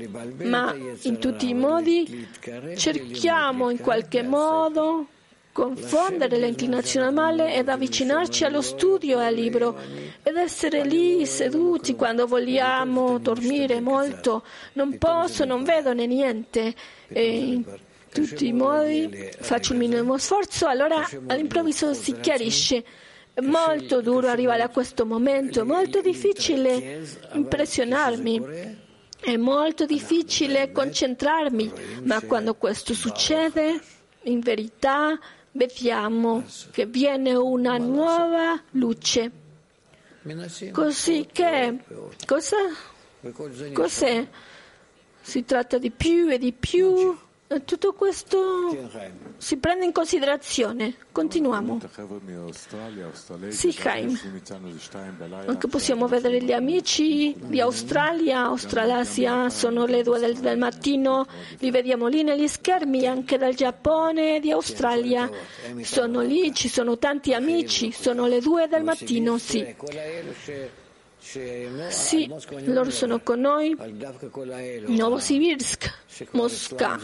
[0.43, 2.27] ma in tutti i modi
[2.75, 5.07] cerchiamo in qualche modo
[5.53, 9.77] confondere l'inclinazione al male ed avvicinarci allo studio e al libro
[10.23, 14.43] ed essere lì seduti quando vogliamo dormire molto.
[14.73, 16.73] Non posso, non vedo né niente.
[17.07, 17.63] E in
[18.11, 22.83] tutti i modi faccio il minimo sforzo, allora all'improvviso si chiarisce.
[23.31, 28.81] È molto duro arrivare a questo momento, è molto difficile impressionarmi.
[29.23, 31.71] È molto difficile concentrarmi,
[32.03, 33.79] ma quando questo succede,
[34.23, 35.17] in verità
[35.53, 39.31] vediamo che viene una nuova luce.
[40.71, 41.79] Così che
[42.25, 42.57] cosa?
[43.73, 44.27] Cos'è?
[45.21, 47.17] Si tratta di più e di più
[47.61, 48.89] tutto questo
[49.37, 50.95] si prende in considerazione.
[51.11, 51.79] Continuiamo.
[53.49, 54.19] Sì, Chaim.
[55.45, 61.25] Anche possiamo vedere gli amici di Australia, Australasia, sono le due del, del mattino,
[61.59, 65.29] li vediamo lì negli schermi, anche dal Giappone, di Australia.
[65.81, 69.75] Sono lì, ci sono tanti amici, sono le due del mattino, sì.
[71.22, 72.30] Sì,
[72.64, 73.76] loro sono con noi.
[74.86, 76.98] Novosibirsk, Mosca.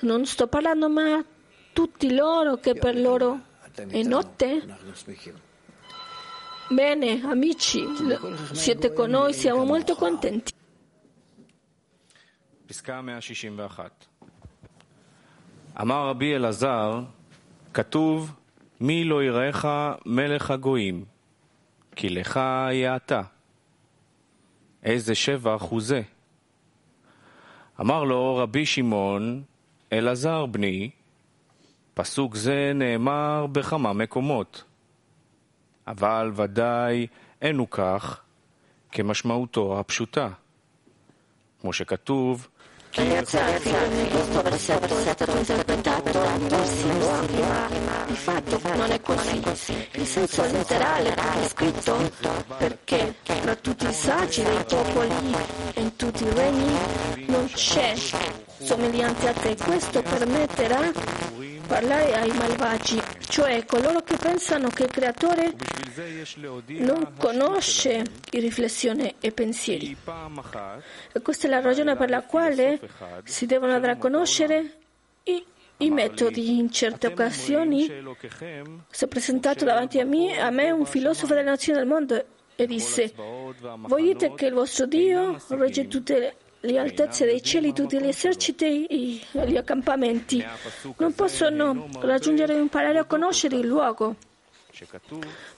[0.00, 1.24] Non sto parlando, ma
[1.72, 3.40] tutti loro che per loro
[3.74, 4.62] è notte.
[6.70, 7.86] Bene, amici,
[8.52, 10.52] siete con noi, siamo molto contenti.
[12.66, 14.06] פסקה 161
[15.80, 17.00] אמר רבי אלעזר,
[17.74, 18.32] כתוב,
[18.80, 19.68] מי לא יראך
[20.06, 21.04] מלך הגויים,
[21.96, 23.22] כי לך היה אתה.
[24.83, 26.01] איזה שבח הוא זה?
[27.81, 29.43] אמר לו רבי שמעון,
[29.93, 30.89] אלעזר בני,
[31.93, 34.63] פסוק זה נאמר בכמה מקומות,
[35.87, 37.07] אבל ודאי
[37.41, 38.21] אין הוא כך
[38.91, 40.29] כמשמעותו הפשוטה,
[41.61, 42.47] כמו שכתוב,
[42.97, 46.97] Ragazzi, alla fine questo versetto è interpretato tantissimo,
[47.45, 49.39] ma di fatto non è così.
[49.91, 52.11] Il senso letterale è scritto
[52.57, 55.35] perché tra tutti i saggi dei popoli
[55.73, 56.75] e in tutti i regni
[57.27, 57.93] non c'è
[58.63, 59.55] somigliante a te.
[59.55, 60.91] Questo permetterà
[61.67, 65.53] parlare ai malvagi, cioè coloro che pensano che il creatore
[66.79, 69.95] non conosce riflessione e pensieri.
[71.11, 72.79] E questa è la ragione per la quale
[73.25, 74.77] si devono andare a conoscere
[75.23, 75.45] i,
[75.77, 76.57] i metodi.
[76.57, 77.85] In certe occasioni
[78.89, 82.65] si è presentato davanti a me, a me un filosofo delle nazioni del mondo e
[82.65, 83.13] disse,
[83.81, 88.85] volete che il vostro Dio regge tutte le le altezze dei cieli, tutti gli eserciti
[88.85, 90.43] e gli accampamenti
[90.97, 94.15] non possono raggiungere o imparare a conoscere il luogo,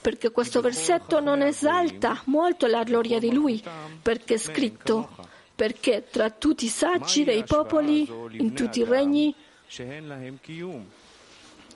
[0.01, 3.63] perché questo versetto non esalta molto la gloria di Lui,
[4.01, 5.09] perché è scritto,
[5.55, 9.33] perché tra tutti i saggi dei popoli, in tutti i regni,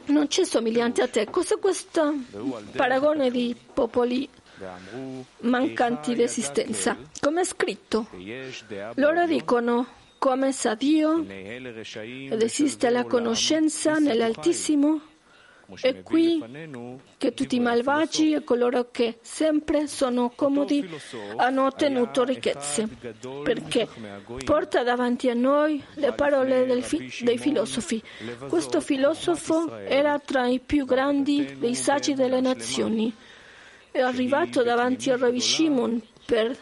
[0.06, 1.30] non c'è somigliante a te.
[1.30, 2.14] Cos'è questo
[2.76, 4.30] paragone di popoli
[5.40, 6.98] mancanti di esistenza.
[7.20, 8.08] Come è scritto,
[8.96, 9.88] loro dicono
[10.18, 15.02] come sa Dio ed esiste la conoscenza nell'Altissimo
[15.80, 16.44] è qui
[17.18, 20.88] che tutti i malvagi e coloro che sempre sono comodi
[21.38, 22.88] hanno ottenuto ricchezze,
[23.44, 23.88] perché
[24.44, 28.02] porta davanti a noi le parole fi- dei filosofi.
[28.48, 33.14] Questo filosofo era tra i più grandi dei saggi delle nazioni
[33.94, 36.58] è arrivato davanti a Ravi Shimon per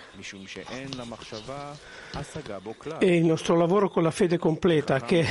[2.99, 5.25] e il nostro lavoro con la fede completa, che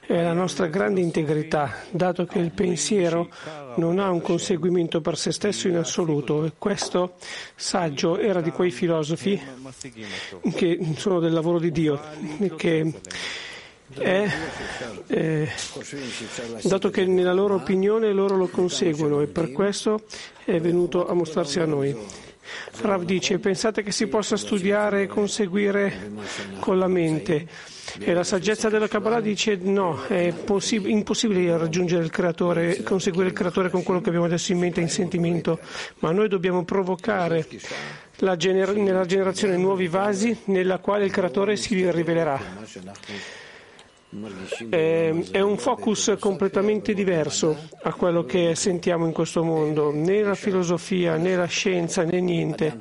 [0.00, 3.30] è la nostra grande integrità, dato che il pensiero
[3.76, 6.44] non ha un conseguimento per se stesso in assoluto.
[6.44, 7.14] E questo
[7.54, 9.40] saggio era di quei filosofi
[10.54, 11.98] che sono del lavoro di Dio,
[12.56, 12.92] che
[13.98, 14.28] è,
[15.08, 15.48] eh,
[16.62, 20.02] dato che nella loro opinione loro lo conseguono e per questo
[20.44, 21.96] è venuto a mostrarsi a noi.
[22.82, 26.10] Rav dice, pensate che si possa studiare e conseguire
[26.58, 27.46] con la mente?
[27.98, 33.34] E la saggezza della Kabbalah dice no, è possib- impossibile raggiungere il creatore, conseguire il
[33.34, 35.58] creatore con quello che abbiamo adesso in mente, in sentimento,
[35.98, 37.46] ma noi dobbiamo provocare
[38.36, 42.40] gener- nella generazione nuovi vasi nella quale il creatore si rivelerà.
[44.70, 50.34] Eh, è un focus completamente diverso a quello che sentiamo in questo mondo, né la
[50.34, 52.80] filosofia, né la scienza, né niente,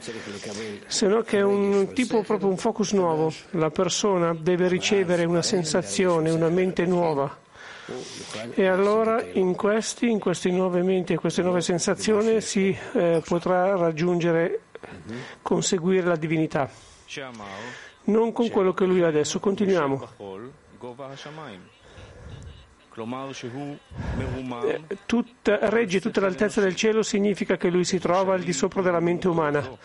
[0.87, 3.31] se no che è un tipo proprio un focus nuovo.
[3.51, 7.37] La persona deve ricevere una sensazione, una mente nuova.
[8.55, 13.75] E allora in questi, in queste nuove menti e queste nuove sensazioni si eh, potrà
[13.75, 14.61] raggiungere,
[15.43, 16.69] conseguire la divinità.
[18.05, 19.39] Non con quello che lui ha adesso.
[19.39, 20.07] Continuiamo.
[24.63, 28.81] Eh, tutta, regge tutta l'altezza del cielo significa che lui si trova al di sopra
[28.81, 29.77] della mente umana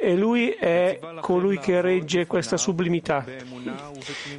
[0.00, 3.24] e lui è colui che regge questa sublimità.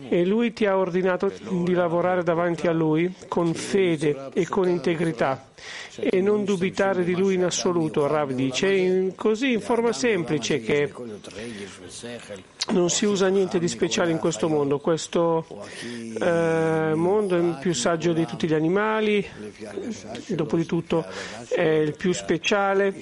[0.07, 5.49] E lui ti ha ordinato di lavorare davanti a lui con fede e con integrità
[5.99, 8.07] e non dubitare di lui in assoluto.
[8.07, 10.93] Rav dice così in forma semplice che
[12.71, 14.79] non si usa niente di speciale in questo mondo.
[14.79, 15.45] Questo
[16.19, 19.25] eh, mondo è il più saggio di tutti gli animali,
[20.27, 21.05] dopo di tutto
[21.49, 22.93] è il più speciale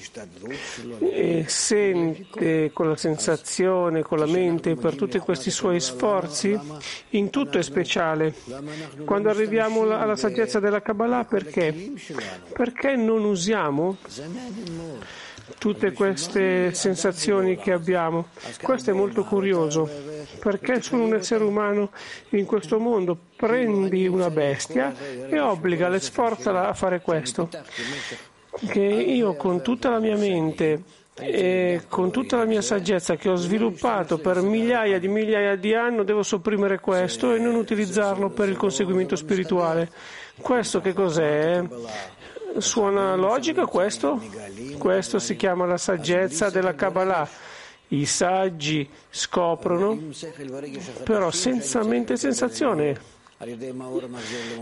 [1.00, 6.58] e sente con la sensazione, con la mente, per tutti questi suoi sforzi,
[7.12, 8.34] in tutto è speciale.
[9.06, 11.94] Quando arriviamo alla saggezza della Kabbalah, perché?
[12.54, 13.98] Perché non usiamo
[15.58, 18.28] tutte queste sensazioni che abbiamo?
[18.62, 19.90] Questo è molto curioso,
[20.40, 21.92] perché sono un essere umano
[22.30, 23.18] in questo mondo.
[23.36, 24.94] Prendi una bestia
[25.30, 27.50] e obbligala, sforzala a fare questo.
[28.68, 30.82] Che io con tutta la mia mente
[31.20, 36.04] e con tutta la mia saggezza che ho sviluppato per migliaia di migliaia di anni
[36.04, 39.90] devo sopprimere questo e non utilizzarlo per il conseguimento spirituale.
[40.40, 41.64] Questo che cos'è?
[42.60, 44.22] Suona logica questo?
[44.78, 47.28] Questo si chiama la saggezza della Kabbalah.
[47.90, 49.98] I saggi scoprono,
[51.04, 53.16] però senza mente e sensazione.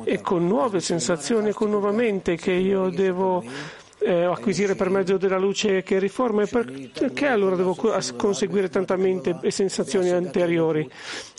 [0.03, 3.43] E con nuove sensazioni con nuova mente che io devo
[3.99, 7.75] eh, acquisire per mezzo della luce che riforma e perché allora devo
[8.15, 10.89] conseguire tanta mente e sensazioni anteriori,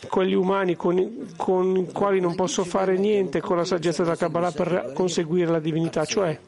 [0.09, 4.53] quelli umani con, con i quali non posso fare niente con la saggezza della Kabbalah
[4.53, 6.39] per conseguire la divinità, cioè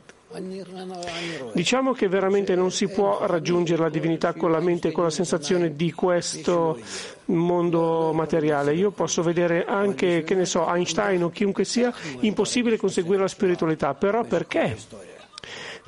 [1.55, 5.11] Diciamo che veramente non si può raggiungere la divinità con la mente e con la
[5.11, 6.79] sensazione di questo
[7.27, 8.75] mondo materiale.
[8.75, 13.95] Io posso vedere anche, che ne so, Einstein o chiunque sia, impossibile conseguire la spiritualità,
[13.95, 14.77] però perché?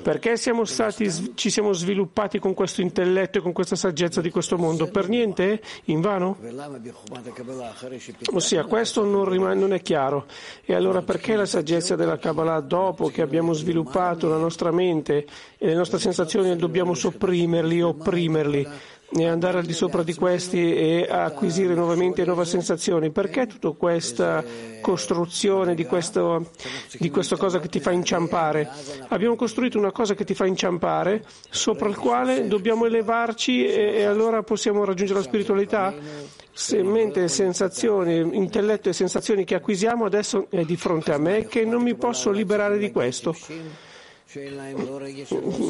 [0.01, 4.57] Perché siamo stati, ci siamo sviluppati con questo intelletto e con questa saggezza di questo
[4.57, 4.87] mondo?
[4.87, 5.61] Per niente?
[5.85, 6.37] In vano?
[8.33, 10.25] Ossia, questo non, rimane, non è chiaro.
[10.65, 15.25] E allora perché la saggezza della Kabbalah, dopo che abbiamo sviluppato la nostra mente
[15.57, 18.67] e le nostre sensazioni, dobbiamo sopprimerli, opprimerli?
[19.13, 23.11] E andare al di sopra di questi e acquisire nuovamente nuove sensazioni.
[23.11, 24.43] Perché tutta questa
[24.81, 26.51] costruzione di, questo,
[26.97, 28.69] di questa cosa che ti fa inciampare?
[29.09, 34.03] Abbiamo costruito una cosa che ti fa inciampare, sopra il quale dobbiamo elevarci e, e
[34.03, 35.93] allora possiamo raggiungere la spiritualità?
[36.53, 41.65] Se mente, sensazioni, intelletto e sensazioni che acquisiamo adesso è di fronte a me che
[41.65, 43.35] non mi posso liberare di questo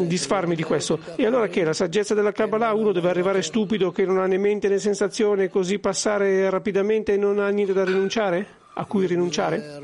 [0.05, 0.99] disfarmi di questo.
[1.15, 4.37] E allora che la saggezza della Kabbalah uno deve arrivare stupido che non ha né
[4.37, 8.59] mente né sensazione, così passare rapidamente e non ha niente da rinunciare?
[8.73, 9.81] A cui rinunciare?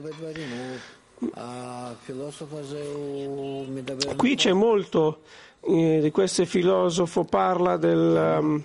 [4.15, 5.21] Qui c'è molto
[5.61, 8.63] eh, di questo filosofo parla del um,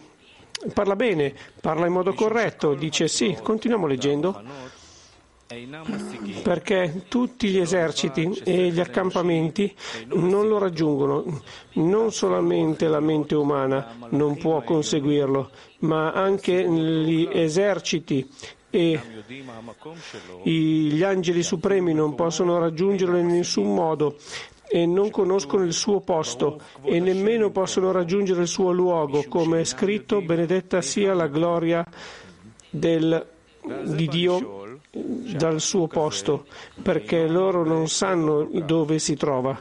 [0.75, 4.81] parla bene, parla in modo corretto, dice sì, continuiamo leggendo
[6.43, 9.75] perché tutti gli eserciti e gli accampamenti
[10.15, 11.43] non lo raggiungono.
[11.75, 15.51] Non solamente la mente umana non può conseguirlo,
[15.81, 18.29] ma anche gli eserciti
[18.71, 18.99] e
[20.43, 24.17] gli angeli supremi non possono raggiungerlo in nessun modo
[24.67, 29.65] e non conoscono il suo posto e nemmeno possono raggiungere il suo luogo, come è
[29.65, 31.87] scritto, benedetta sia la gloria
[32.71, 33.27] del,
[33.85, 34.62] di Dio
[34.95, 36.47] dal suo posto
[36.83, 39.59] perché loro non sanno dove si trova.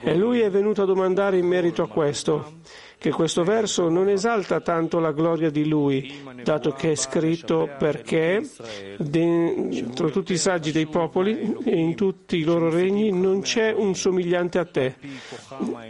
[0.00, 2.60] E lui è venuto a domandare in merito a questo
[3.02, 8.48] che questo verso non esalta tanto la gloria di lui, dato che è scritto perché
[8.96, 13.96] dentro tutti i saggi dei popoli e in tutti i loro regni non c'è un
[13.96, 14.94] somigliante a te.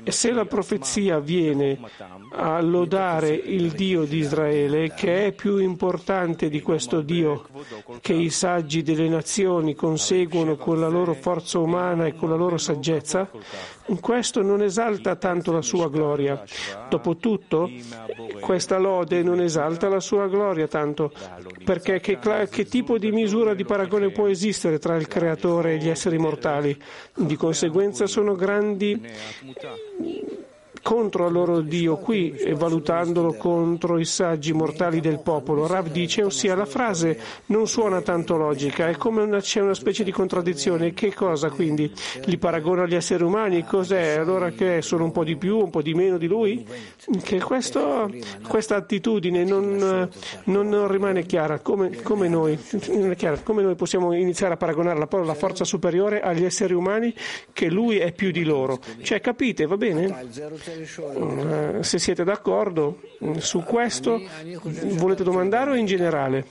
[0.02, 1.78] E se la profezia viene
[2.30, 7.44] a lodare il Dio di Israele, che è più importante di questo Dio
[8.00, 12.56] che i saggi delle nazioni conseguono con la loro forza umana e con la loro
[12.72, 13.28] saggezza,
[14.00, 16.42] questo non esalta tanto la sua gloria.
[16.88, 17.70] Dopotutto,
[18.40, 21.12] questa lode non esalta la sua gloria tanto,
[21.64, 22.18] perché che,
[22.50, 26.76] che tipo di misura di paragone può esistere tra il creatore e gli esseri mortali?
[27.14, 29.00] Di conseguenza sono grandi
[30.82, 35.66] contro il loro Dio qui e valutandolo contro i saggi mortali del popolo.
[35.66, 40.02] Rav dice, ossia la frase non suona tanto logica, è come una, c'è una specie
[40.02, 40.92] di contraddizione.
[40.92, 41.90] Che cosa quindi?
[42.24, 43.64] Li paragona agli esseri umani?
[43.64, 44.18] Cos'è?
[44.18, 46.66] Allora che sono un po' di più, un po' di meno di lui?
[47.22, 48.10] Che questo,
[48.46, 50.08] questa attitudine non,
[50.44, 52.58] non, rimane chiara come, come, noi,
[53.16, 53.38] chiara.
[53.38, 57.14] come noi possiamo iniziare a paragonare la, la forza superiore agli esseri umani
[57.52, 58.80] che lui è più di loro.
[59.02, 60.30] Cioè capite, va bene?
[60.72, 63.00] Eh, se siete d'accordo
[63.38, 64.20] su questo,
[64.94, 66.46] volete domandare o in generale?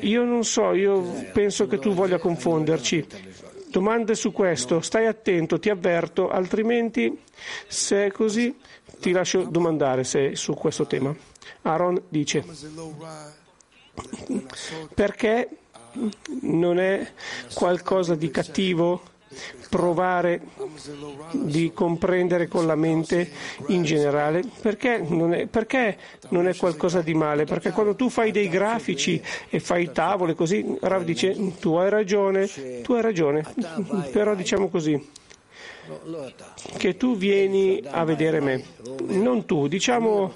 [0.00, 1.02] Io non so, io
[1.32, 3.06] penso che tu voglia confonderci.
[3.68, 7.20] Domande su questo, stai attento, ti avverto, altrimenti
[7.66, 8.56] se è così
[9.00, 11.14] ti lascio domandare se su questo tema.
[11.62, 12.44] Aaron dice,
[14.94, 15.48] perché
[16.42, 17.12] non è
[17.54, 19.02] qualcosa di cattivo
[19.68, 20.40] provare
[21.32, 23.30] di comprendere con la mente
[23.68, 25.96] in generale perché non, è, perché
[26.30, 27.44] non è qualcosa di male?
[27.44, 32.48] Perché quando tu fai dei grafici e fai tavole così Rav dice tu hai ragione
[32.82, 33.44] tu hai ragione.
[34.10, 35.18] Però diciamo così
[36.76, 38.64] che tu vieni a vedere me,
[39.08, 40.34] non tu, diciamo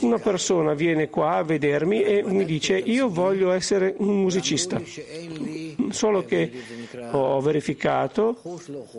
[0.00, 4.80] una persona viene qua a vedermi e mi dice io voglio essere un musicista,
[5.90, 6.50] solo che
[7.10, 8.40] ho verificato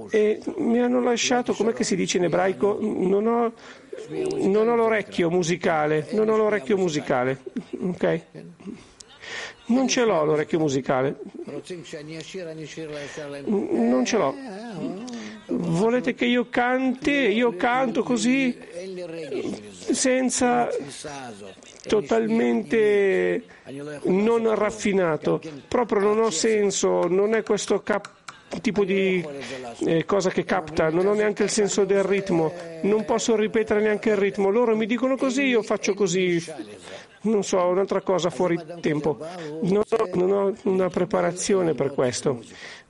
[0.09, 3.53] e mi hanno lasciato, come si dice in ebraico, non ho,
[4.47, 7.39] non ho l'orecchio musicale, non ho l'orecchio musicale,
[7.79, 8.21] ok?
[9.67, 11.15] Non ce l'ho l'orecchio musicale.
[13.45, 14.35] Non ce l'ho.
[15.47, 17.11] Volete che io canti?
[17.11, 18.57] Io canto così
[19.71, 20.69] senza
[21.87, 23.43] totalmente
[24.03, 25.41] non raffinato.
[25.67, 28.15] Proprio non ho senso, non è questo cap-
[28.61, 29.25] tipo di
[29.85, 32.53] eh, cosa che capta, non ho neanche il senso del ritmo,
[32.83, 34.49] non posso ripetere neanche il ritmo.
[34.49, 36.41] Loro mi dicono così, io faccio così
[37.29, 39.17] non so, un'altra cosa fuori tempo.
[39.61, 42.41] Non ho, non ho, una preparazione per questo.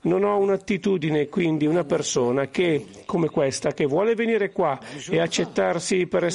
[0.08, 4.78] Non ho un'attitudine, quindi una persona che, come questa, che vuole venire qua
[5.10, 6.26] e accettarsi per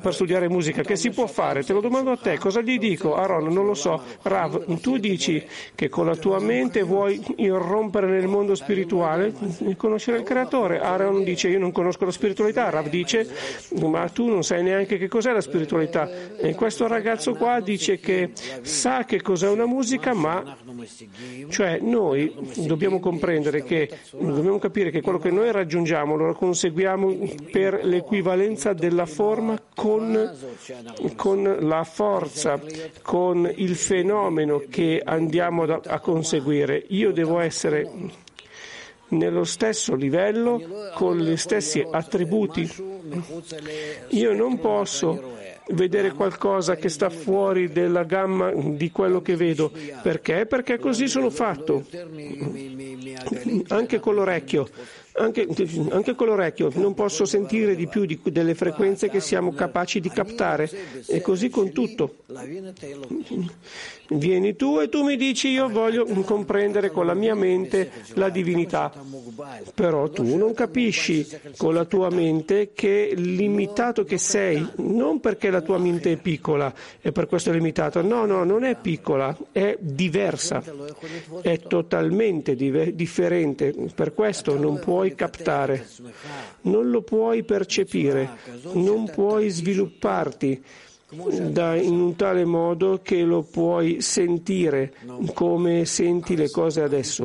[0.00, 1.62] per studiare musica, che si può fare?
[1.62, 3.14] Te lo domando a te, cosa gli dico?
[3.14, 4.00] Aaron, non lo so.
[4.22, 5.44] Rav, tu dici
[5.74, 9.34] che con la tua mente vuoi irrompere nel mondo spirituale
[9.66, 10.80] e conoscere il creatore.
[10.80, 12.70] Aaron dice io non conosco la spiritualità.
[12.70, 13.28] Rav dice
[13.82, 16.08] ma tu non sai neanche che cos'è la spiritualità.
[16.38, 18.30] E questo ragazzo qua dice che
[18.62, 20.56] sa che cos'è una musica, ma
[21.50, 22.34] cioè noi
[22.66, 27.14] dobbiamo dobbiamo comprendere che, dobbiamo capire che quello che noi raggiungiamo lo conseguiamo
[27.50, 30.32] per l'equivalenza della forma con,
[31.16, 32.60] con la forza,
[33.02, 36.84] con il fenomeno che andiamo a conseguire.
[36.88, 37.90] Io devo essere
[39.08, 40.60] nello stesso livello,
[40.94, 42.68] con gli stessi attributi.
[44.10, 49.70] Io non posso vedere qualcosa che sta fuori della gamma di quello che vedo.
[50.02, 50.46] Perché?
[50.46, 51.84] Perché così sono fatto.
[53.68, 54.68] Anche con l'orecchio.
[55.16, 55.46] Anche,
[55.90, 60.08] anche, con l'orecchio non posso sentire di più di, delle frequenze che siamo capaci di
[60.08, 60.68] captare.
[61.06, 62.16] E così con tutto.
[64.08, 68.92] Vieni tu e tu mi dici io voglio comprendere con la mia mente la divinità,
[69.74, 75.62] però tu non capisci con la tua mente che limitato che sei, non perché la
[75.62, 79.76] tua mente è piccola e per questo è limitata, no, no, non è piccola, è
[79.80, 80.62] diversa,
[81.40, 85.86] è totalmente differente, per questo non puoi captare,
[86.62, 88.38] non lo puoi percepire,
[88.72, 90.62] non puoi svilupparti
[91.50, 94.94] da, in un tale modo che lo puoi sentire
[95.34, 97.24] come senti le cose adesso.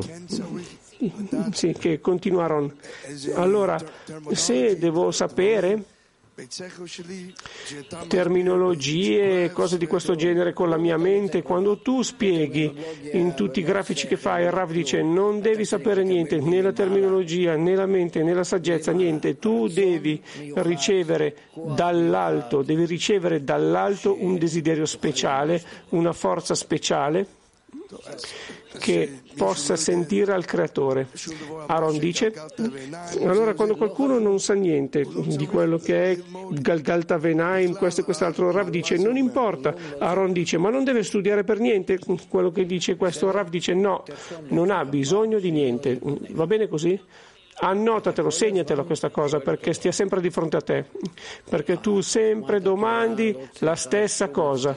[1.52, 2.74] Sì, che continuarono.
[3.34, 3.80] Allora,
[4.32, 5.82] se devo sapere,
[8.08, 11.42] terminologie, cose di questo genere con la mia mente.
[11.42, 12.72] Quando tu spieghi
[13.12, 16.72] in tutti i grafici che fai, il Rav dice non devi sapere niente, né la
[16.72, 19.38] terminologia, né la mente, né la saggezza, niente.
[19.38, 20.22] Tu devi
[20.54, 27.38] ricevere dall'alto, devi ricevere dall'alto un desiderio speciale, una forza speciale
[28.78, 31.08] che possa sentire al creatore.
[31.66, 32.30] Aaron dice,
[33.22, 36.18] allora quando qualcuno non sa niente di quello che è
[36.50, 39.74] Galgalta Venaim, questo e quest'altro, Rav dice non importa.
[39.98, 43.30] Aaron dice ma non deve studiare per niente quello che dice questo.
[43.30, 44.04] Rav dice no,
[44.48, 45.98] non ha bisogno di niente.
[46.32, 47.00] Va bene così?
[47.62, 50.86] Annotatelo, segnatelo questa cosa perché stia sempre di fronte a te,
[51.46, 54.74] perché tu sempre domandi la stessa cosa.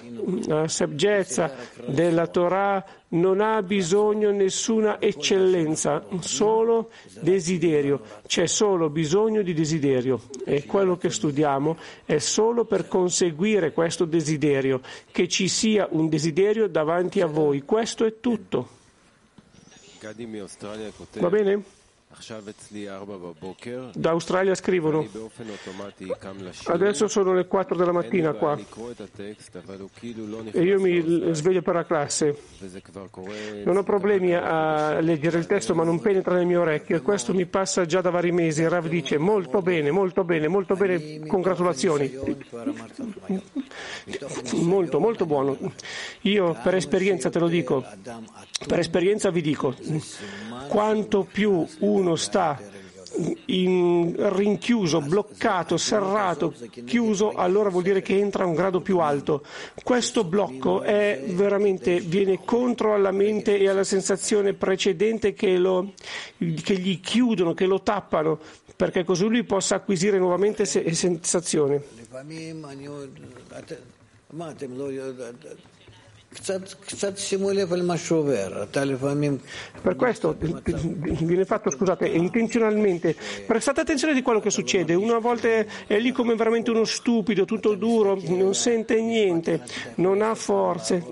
[0.47, 1.55] La saggezza
[1.85, 6.89] della Torah non ha bisogno di nessuna eccellenza, solo
[7.21, 8.01] desiderio.
[8.27, 14.81] C'è solo bisogno di desiderio e quello che studiamo è solo per conseguire questo desiderio,
[15.09, 17.61] che ci sia un desiderio davanti a voi.
[17.61, 18.67] Questo è tutto.
[21.19, 21.63] Va bene?
[23.93, 25.07] Da Australia scrivono,
[26.65, 28.57] adesso sono le 4 della mattina qua
[30.51, 32.37] e io mi sveglio per la classe.
[33.63, 37.33] Non ho problemi a leggere il testo ma non penetra nel mio orecchio e questo
[37.33, 38.67] mi passa già da vari mesi.
[38.67, 42.11] Rav dice molto bene, molto bene, molto bene, congratulazioni.
[44.61, 45.57] Molto, molto buono.
[46.21, 47.83] Io per esperienza te lo dico,
[48.67, 49.73] per esperienza vi dico,
[50.67, 52.59] quanto più uno sta
[53.45, 56.53] in, rinchiuso, bloccato, serrato,
[56.85, 59.43] chiuso, allora vuol dire che entra a un grado più alto.
[59.83, 65.93] Questo blocco è veramente, viene contro alla mente e alla sensazione precedente che, lo,
[66.37, 68.39] che gli chiudono, che lo tappano,
[68.75, 71.83] perché così lui possa acquisire nuovamente se, sensazione.
[79.81, 83.15] Per questo viene fatto, scusate, intenzionalmente.
[83.45, 84.93] Prestate attenzione di quello che succede.
[84.93, 89.61] Una volta è lì come veramente uno stupido, tutto duro, non sente niente,
[89.95, 91.05] non ha forze.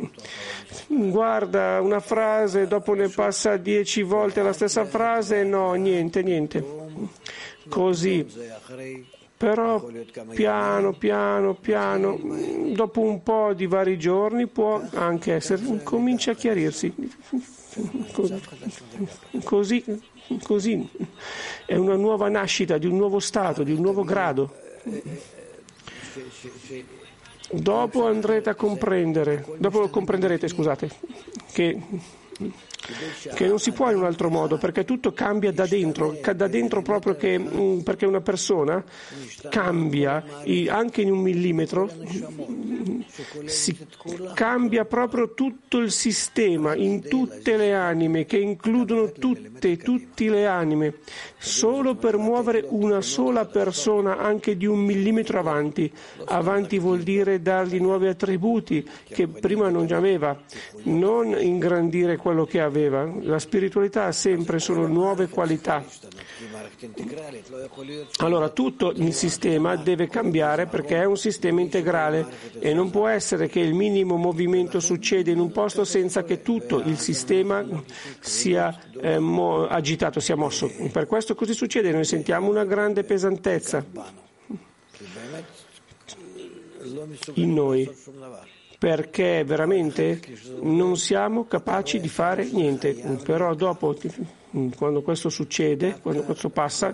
[0.88, 6.66] Guarda una frase, dopo ne passa dieci volte la stessa frase, no, niente, niente.
[7.70, 8.26] Così
[9.42, 9.84] però
[10.36, 12.20] piano, piano, piano,
[12.76, 16.94] dopo un po' di vari giorni può anche essere, comincia a chiarirsi.
[19.44, 19.84] Così,
[20.44, 20.88] così
[21.66, 24.54] è una nuova nascita di un nuovo stato, di un nuovo grado.
[27.50, 30.88] Dopo andrete a comprendere, dopo comprenderete, scusate,
[31.52, 31.82] che
[33.34, 36.82] che non si può in un altro modo, perché tutto cambia da dentro, da dentro
[36.82, 38.84] proprio che, mm, perché una persona
[39.50, 40.24] cambia
[40.68, 41.90] anche in un millimetro,
[43.46, 43.78] si
[44.34, 50.96] cambia proprio tutto il sistema, in tutte le anime, che includono tutte, tutte le anime,
[51.38, 55.92] solo per muovere una sola persona anche di un millimetro avanti.
[56.26, 60.38] Avanti vuol dire dargli nuovi attributi che prima non aveva,
[60.84, 63.12] non ingrandire quello che aveva aveva.
[63.22, 65.84] La spiritualità ha sempre solo nuove qualità.
[68.18, 72.26] Allora tutto il sistema deve cambiare perché è un sistema integrale
[72.60, 76.80] e non può essere che il minimo movimento succeda in un posto senza che tutto
[76.80, 77.64] il sistema
[78.20, 80.72] sia eh, mo- agitato, sia mosso.
[80.92, 83.86] Per questo così succede, noi sentiamo una grande pesantezza
[87.36, 87.90] in noi
[88.82, 90.20] perché veramente
[90.64, 92.96] non siamo capaci di fare niente.
[93.24, 93.96] Però dopo,
[94.76, 96.92] quando questo succede, quando questo passa,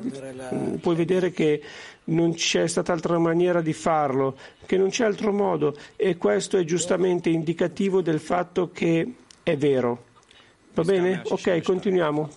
[0.82, 1.62] puoi vedere che
[2.06, 4.36] non c'è stata altra maniera di farlo,
[4.66, 10.04] che non c'è altro modo e questo è giustamente indicativo del fatto che è vero.
[10.74, 11.22] Va bene?
[11.24, 12.30] Ok, continuiamo.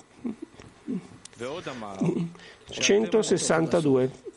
[2.68, 4.29] 162.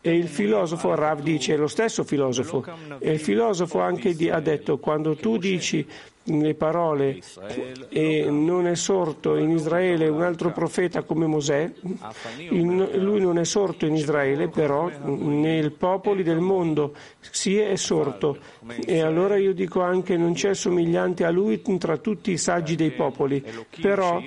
[0.00, 2.64] E il filosofo Rav dice, lo stesso filosofo,
[2.98, 5.86] e il filosofo anche ha detto, quando tu dici
[6.28, 7.20] le parole
[7.88, 11.70] e non è sorto in Israele un altro profeta come Mosè,
[12.48, 18.38] lui non è sorto in Israele, però nei popoli del mondo si è sorto.
[18.84, 22.90] E allora io dico anche non c'è somigliante a lui tra tutti i saggi dei
[22.90, 23.42] popoli,
[23.80, 24.22] però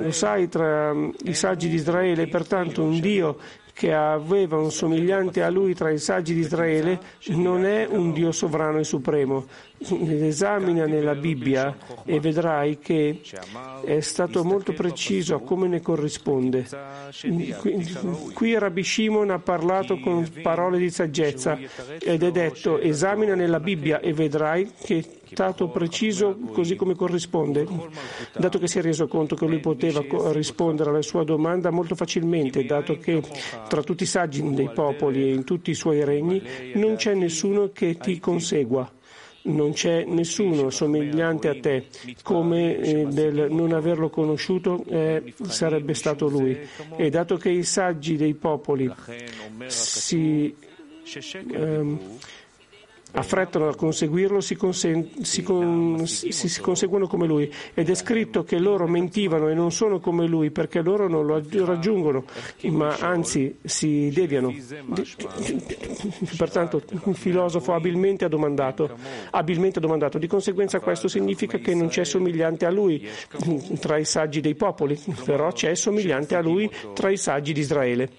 [0.00, 3.38] lo sai tra i saggi di Israele, pertanto un Dio
[3.78, 6.98] che aveva un somigliante a lui tra i saggi di Israele
[7.28, 9.46] non è un Dio sovrano e supremo.
[9.78, 13.20] Esamina nella Bibbia e vedrai che
[13.84, 16.66] è stato molto preciso a come ne corrisponde.
[18.34, 21.56] Qui Rabbi Shimon ha parlato con parole di saggezza
[22.00, 27.66] ed è detto esamina nella Bibbia e vedrai che stato preciso così come corrisponde,
[28.36, 30.02] dato che si è reso conto che lui poteva
[30.32, 33.22] rispondere alla sua domanda molto facilmente, dato che
[33.68, 36.42] tra tutti i saggi dei popoli e in tutti i suoi regni
[36.74, 38.90] non c'è nessuno che ti consegua.
[39.40, 41.86] Non c'è nessuno somigliante a te,
[42.22, 46.58] come eh, del non averlo conosciuto eh, sarebbe stato lui.
[46.96, 48.92] E dato che i saggi dei popoli
[49.68, 50.54] si,
[51.52, 51.98] ehm,
[53.12, 57.52] affrettano a conseguirlo si, consen- si, con- si, si, conseguono come lui.
[57.74, 61.42] Ed è scritto che loro mentivano e non sono come lui perché loro non lo
[61.64, 62.24] raggiungono
[62.64, 64.54] ma anzi si deviano.
[66.36, 68.96] pertanto un filosofo abilmente ha domandato
[69.30, 73.06] abilmente ha domandato di conseguenza questo significa che non c'è somigliante a lui
[73.80, 78.10] tra i saggi dei popoli però c'è somigliante a lui tra i saggi di Israele.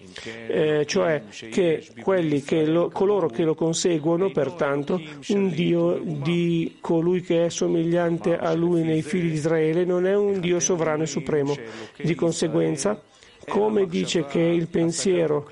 [0.47, 6.77] eh, cioè che quelli che lo, coloro che lo conseguono pertanto soltanto un Dio di
[6.81, 11.03] colui che è somigliante a lui nei figli di Israele, non è un Dio sovrano
[11.03, 11.55] e supremo.
[11.97, 13.01] Di conseguenza,
[13.47, 15.47] come dice che il pensiero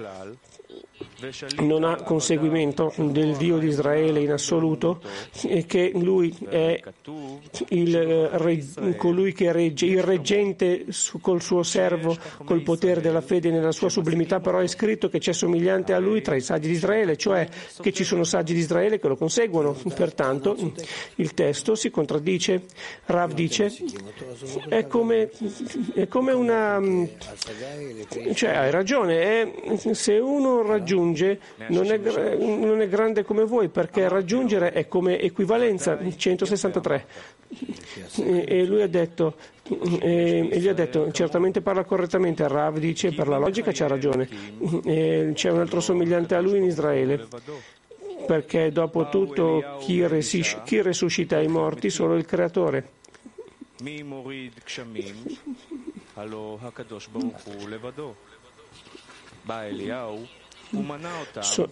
[1.61, 5.01] non ha conseguimento del Dio di Israele in assoluto
[5.47, 6.79] e che lui è
[7.69, 10.85] il, colui che regge, il reggente
[11.21, 12.15] col suo servo,
[12.45, 16.21] col potere della fede nella sua sublimità, però è scritto che c'è somigliante a lui
[16.21, 17.47] tra i saggi di Israele, cioè
[17.81, 19.75] che ci sono saggi di Israele che lo conseguono.
[19.95, 20.55] Pertanto
[21.15, 22.63] il testo si contraddice.
[23.05, 23.73] Rav dice
[24.67, 25.31] è come,
[25.93, 26.79] è come una...
[28.33, 31.97] cioè hai ragione, è, se uno raggiunge raggiunge non è,
[32.37, 37.05] non è grande come voi, perché raggiungere è come equivalenza, 163.
[38.17, 39.35] E lui ha detto,
[39.99, 44.27] e gli ha detto, certamente parla correttamente, Rav dice, per la logica c'ha ragione,
[44.83, 47.27] e c'è un altro somigliante a lui in Israele,
[48.25, 51.89] perché dopo tutto chi, resis- chi resuscita i morti?
[51.89, 52.95] Solo il Creatore.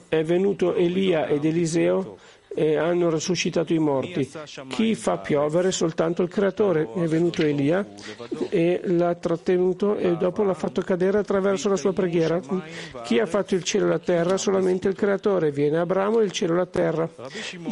[0.07, 2.17] È venuto Elia ed Eliseo
[2.57, 4.29] e hanno resuscitato i morti.
[4.69, 5.73] Chi fa piovere?
[5.73, 6.87] Soltanto il Creatore.
[6.93, 7.85] È venuto Elia
[8.49, 12.39] e l'ha trattenuto e dopo l'ha fatto cadere attraverso la sua preghiera.
[13.03, 14.37] Chi ha fatto il cielo e la terra?
[14.37, 15.51] Solamente il Creatore.
[15.51, 17.09] Viene Abramo e il cielo e la terra,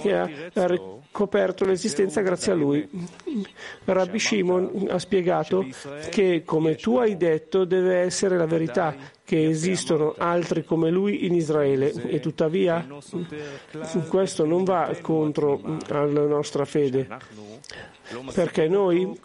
[0.01, 0.29] che ha
[1.11, 2.89] coperto l'esistenza grazie a lui.
[3.85, 5.65] Rabbi Shimon ha spiegato
[6.09, 8.93] che, come tu hai detto, deve essere la verità
[9.33, 12.87] che esistono altri come lui in Israele e tuttavia
[14.07, 17.07] questo non va contro la nostra fede
[18.31, 19.19] perché noi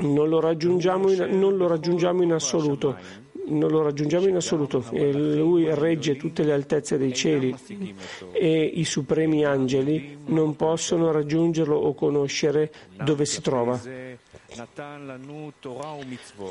[0.00, 2.98] non lo raggiungiamo in, non lo raggiungiamo in assoluto
[3.46, 4.84] non lo raggiungiamo in assoluto.
[4.92, 7.52] E lui regge tutte le altezze dei cieli
[8.30, 12.70] e i supremi angeli non possono raggiungerlo o conoscere
[13.02, 13.80] dove si trova.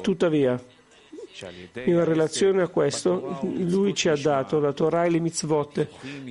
[0.02, 0.62] Tuttavia,
[1.86, 5.88] in relazione a questo, lui ci ha dato la Torah e le mitzvot,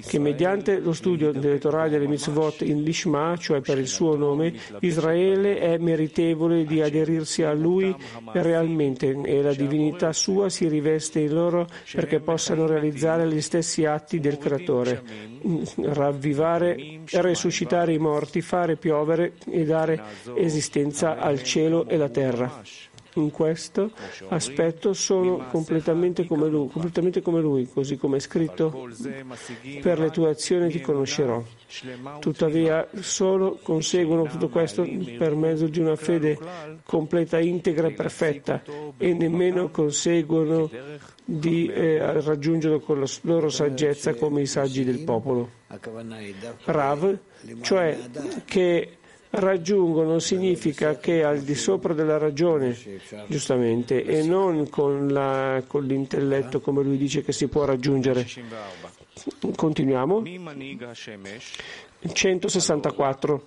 [0.07, 4.17] che mediante lo studio delle Torah e delle mitzvot in Lishma, cioè per il suo
[4.17, 7.95] nome, Israele è meritevole di aderirsi a lui
[8.33, 14.21] realmente e la divinità sua si riveste in loro perché possano realizzare gli stessi atti
[14.21, 15.03] del Creatore,
[15.77, 20.03] ravvivare, resuscitare i morti, fare piovere e dare
[20.35, 22.63] esistenza al cielo e alla terra
[23.21, 23.91] in questo
[24.29, 28.89] aspetto sono completamente come lui, completamente come lui, così come è scritto,
[29.81, 31.43] per le tue azioni ti conoscerò.
[32.19, 34.87] Tuttavia solo conseguono tutto questo
[35.19, 36.39] per mezzo di una fede
[36.85, 38.63] completa, integra e perfetta
[38.97, 40.71] e nemmeno conseguono
[41.25, 45.51] di eh, raggiungerlo con la loro saggezza come i saggi del popolo.
[46.65, 47.19] Rav,
[47.61, 47.99] cioè
[48.47, 48.98] che
[49.31, 52.77] raggiungono significa che al di sopra della ragione,
[53.27, 58.27] giustamente, e non con, la, con l'intelletto come lui dice che si può raggiungere.
[59.55, 60.23] Continuiamo.
[62.13, 63.47] 164.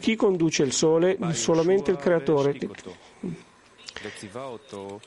[0.00, 1.18] Chi conduce il sole?
[1.32, 2.56] Solamente il creatore.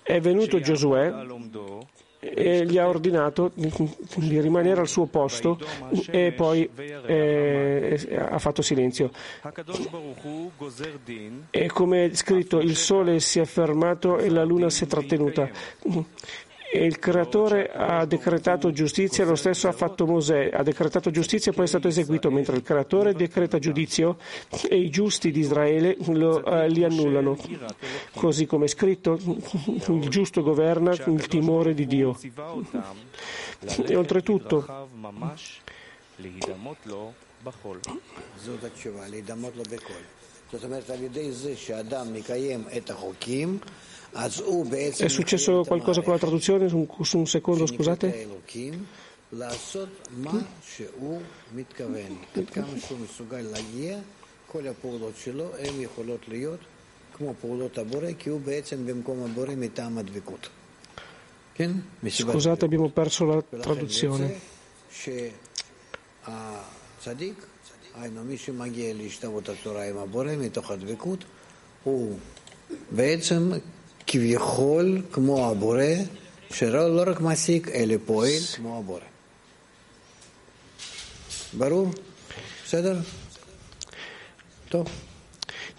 [0.04, 1.14] È venuto Giosuè
[2.34, 5.58] e gli ha ordinato di rimanere al suo posto
[6.10, 9.12] e poi eh, ha fatto silenzio.
[11.52, 15.50] E come è scritto, il sole si è fermato e la luna si è trattenuta.
[16.72, 21.56] E il creatore ha decretato giustizia, lo stesso ha fatto Mosè, ha decretato giustizia e
[21.56, 24.18] poi è stato eseguito, mentre il creatore decreta giudizio
[24.70, 27.38] e i giusti di Israele lo, eh, li annullano.
[28.14, 29.18] Così come è scritto,
[29.88, 32.18] il giusto governa il timore di Dio.
[33.86, 34.88] E oltretutto,
[44.13, 46.69] è successo qualcosa con la traduzione?
[46.69, 48.31] Su un, su un secondo, scusate.
[54.53, 56.59] כל הפעולות שלו הן יכולות להיות
[57.17, 60.49] כמו פעולות הבורא, כי הוא בעצם במקום הבורא מטעם הדבקות.
[61.55, 61.71] כן?
[62.05, 64.29] Scusate, abbiamo perso la traduzione.
[66.25, 67.47] שהצדיק,
[67.95, 71.25] היינו מי שמגיע להשתוות התורה עם הבורא מתוך הדבקות,
[71.85, 72.19] הוא
[72.91, 73.51] בעצם
[74.07, 75.85] כביכול כמו הבורא,
[76.51, 79.01] שלא רק מעסיק, אלא פועל כמו הבורא.
[81.53, 81.91] ברור?
[82.65, 83.01] בסדר?
[84.69, 84.89] טוב.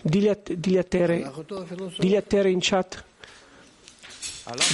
[0.06, 1.32] Digli a, digli a, Tere,
[1.98, 3.06] digli a Tere in chat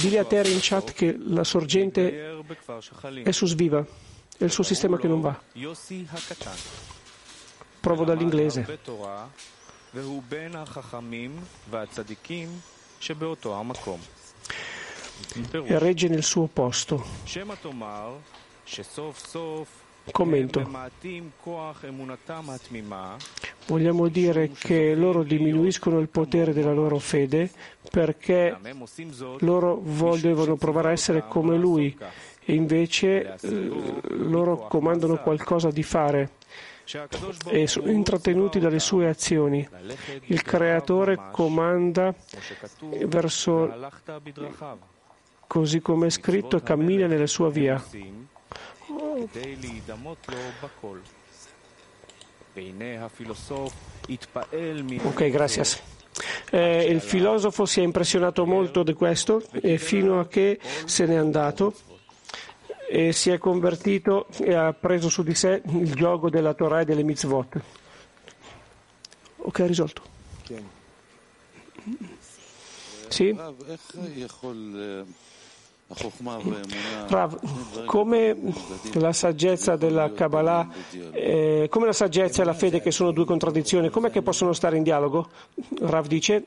[0.02, 2.42] Digli a Tere in chat che la sorgente
[3.22, 3.86] è su Sviva,
[4.36, 5.40] è il suo sistema che non va.
[7.78, 8.66] Provo dall'inglese.
[15.63, 17.03] E regge nel suo posto.
[20.11, 20.59] Commento.
[23.67, 27.49] Vogliamo dire che loro diminuiscono il potere della loro fede
[27.89, 28.55] perché
[29.39, 31.97] loro volevano provare a essere come lui.
[32.47, 33.69] e invece eh,
[34.09, 36.33] loro comandano qualcosa di fare
[37.47, 39.67] e intrattenuti dalle sue azioni.
[40.25, 42.13] Il creatore comanda
[43.05, 43.73] verso
[45.47, 47.83] così come è scritto e cammina nella sua via.
[55.03, 55.93] Ok, grazie.
[56.51, 61.15] Eh, il filosofo si è impressionato molto di questo e fino a che se n'è
[61.15, 61.73] andato
[62.87, 66.85] e si è convertito e ha preso su di sé il gioco della Torah e
[66.85, 67.61] delle mitzvot.
[69.37, 70.01] Ok, risolto.
[73.07, 73.35] Sì?
[77.07, 78.35] Rav, come
[78.93, 80.67] la saggezza della Kabbalah,
[81.11, 84.77] eh, come la saggezza e la fede che sono due contraddizioni, com'è che possono stare
[84.77, 85.29] in dialogo?
[85.81, 86.45] Rav dice,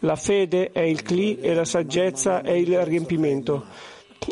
[0.00, 3.66] la fede è il cli e la saggezza è il riempimento.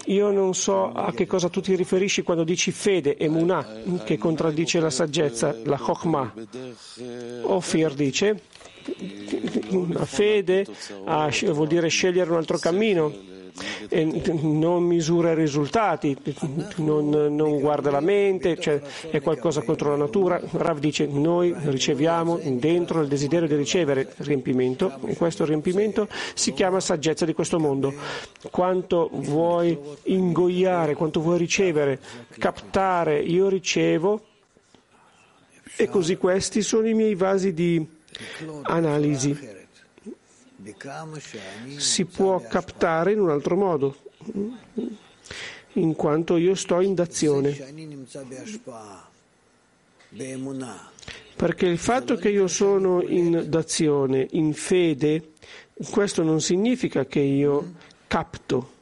[0.07, 4.19] Io non so a che cosa tu ti riferisci quando dici fede e munah, che
[4.19, 6.35] contraddice la saggezza, la chokhmah.
[7.43, 8.43] Ofir dice,
[9.89, 10.67] la fede
[11.51, 13.39] vuol dire scegliere un altro cammino
[14.43, 16.17] non misura i risultati,
[16.77, 18.81] non, non guarda la mente, cioè
[19.11, 20.41] è qualcosa contro la natura.
[20.53, 26.81] Rav dice noi riceviamo dentro il desiderio di ricevere riempimento e questo riempimento si chiama
[26.81, 27.93] saggezza di questo mondo.
[28.51, 31.99] Quanto vuoi ingoiare, quanto vuoi ricevere,
[32.39, 34.25] captare, io ricevo
[35.77, 37.87] e così questi sono i miei vasi di
[38.63, 39.59] analisi
[41.77, 43.97] si può captare in un altro modo,
[45.75, 47.57] in quanto io sto in d'azione.
[51.37, 55.33] Perché il fatto che io sono in d'azione, in fede,
[55.91, 57.73] questo non significa che io
[58.07, 58.73] capto.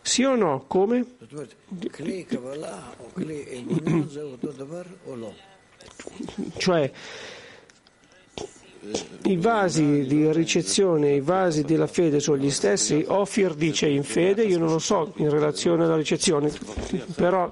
[0.00, 0.64] Sì o no?
[0.66, 1.06] Come?
[6.56, 6.92] Cioè,
[9.24, 13.04] i vasi di ricezione i vasi della fede sono gli stessi.
[13.06, 16.52] Ofir dice in fede, io non lo so in relazione alla ricezione,
[17.14, 17.50] però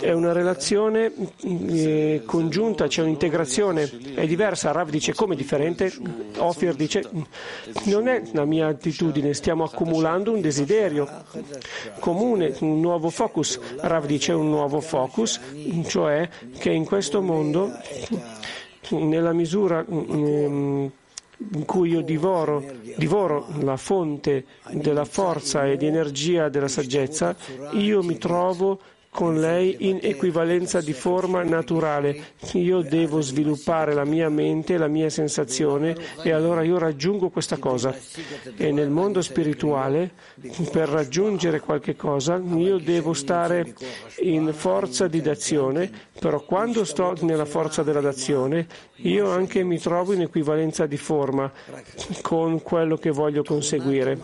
[0.00, 1.12] è una relazione
[1.44, 4.72] eh, congiunta, c'è un'integrazione, è diversa.
[4.72, 5.92] Rav dice come differente,
[6.38, 7.08] Ofir dice
[7.84, 11.08] non è la mia attitudine, stiamo accumulando un desiderio
[12.00, 13.58] comune, un nuovo focus.
[13.80, 15.40] Rav dice un nuovo focus,
[15.86, 16.28] cioè
[16.58, 17.70] che in questo mondo
[18.90, 20.86] nella misura mm,
[21.54, 22.62] in cui io divoro,
[22.96, 27.34] divoro, la fonte della forza e di energia della saggezza,
[27.72, 28.78] io mi trovo
[29.14, 32.32] con lei in equivalenza di forma naturale.
[32.54, 37.94] Io devo sviluppare la mia mente, la mia sensazione e allora io raggiungo questa cosa.
[38.56, 40.12] E nel mondo spirituale,
[40.70, 43.74] per raggiungere qualche cosa, io devo stare
[44.20, 48.66] in forza di dazione, però quando sto nella forza della dazione,
[48.96, 51.52] io anche mi trovo in equivalenza di forma
[52.22, 54.18] con quello che voglio conseguire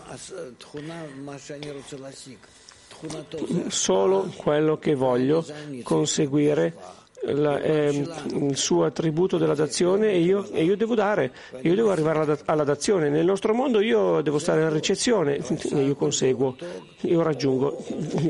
[3.67, 5.45] solo quello che voglio
[5.83, 11.31] conseguire la, eh, il suo attributo della dazione e io, e io, devo dare,
[11.61, 13.09] io devo arrivare alla, alla, dazione.
[13.09, 16.55] Nel nostro mondo io devo stare alla ricezione e io conseguo,
[17.01, 17.83] io raggiungo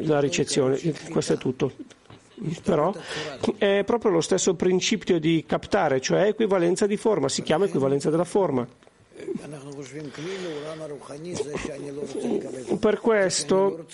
[0.04, 0.80] la ricezione,
[1.12, 1.72] questo è tutto.
[2.64, 2.94] Però
[3.58, 8.24] è proprio lo stesso principio di captare, cioè equivalenza di forma, si chiama equivalenza della
[8.24, 8.66] forma.
[12.80, 13.86] Per questo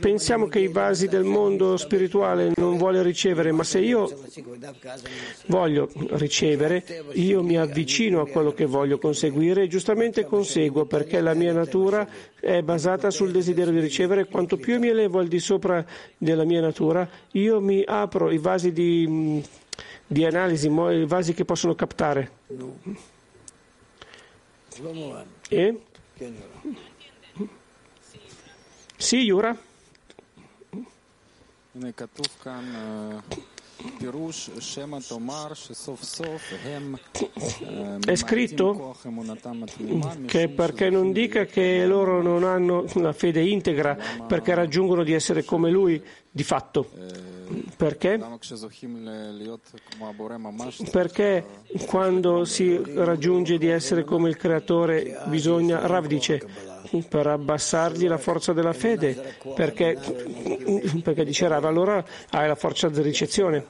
[0.00, 4.10] pensiamo che i vasi del mondo spirituale non vuole ricevere, ma se io
[5.46, 11.34] voglio ricevere, io mi avvicino a quello che voglio conseguire e giustamente conseguo perché la
[11.34, 12.08] mia natura
[12.40, 14.26] è basata sul desiderio di ricevere.
[14.26, 15.84] Quanto più mi elevo al di sopra
[16.16, 19.42] della mia natura, io mi apro i vasi di,
[20.06, 22.30] di analisi, i vasi che possono captare.
[25.48, 25.80] E?
[28.96, 29.56] Sì, Yura.
[38.04, 38.96] È scritto
[40.26, 43.96] che perché non dica che loro non hanno la fede integra
[44.26, 46.02] perché raggiungono di essere come lui
[46.36, 46.90] di fatto.
[47.76, 48.20] Perché?
[50.90, 51.44] Perché
[51.86, 56.46] quando si raggiunge di essere come il creatore bisogna, Rav dice,
[57.08, 59.98] per abbassargli la forza della fede, perché,
[61.02, 63.64] perché dice Rav, allora hai la forza di ricezione,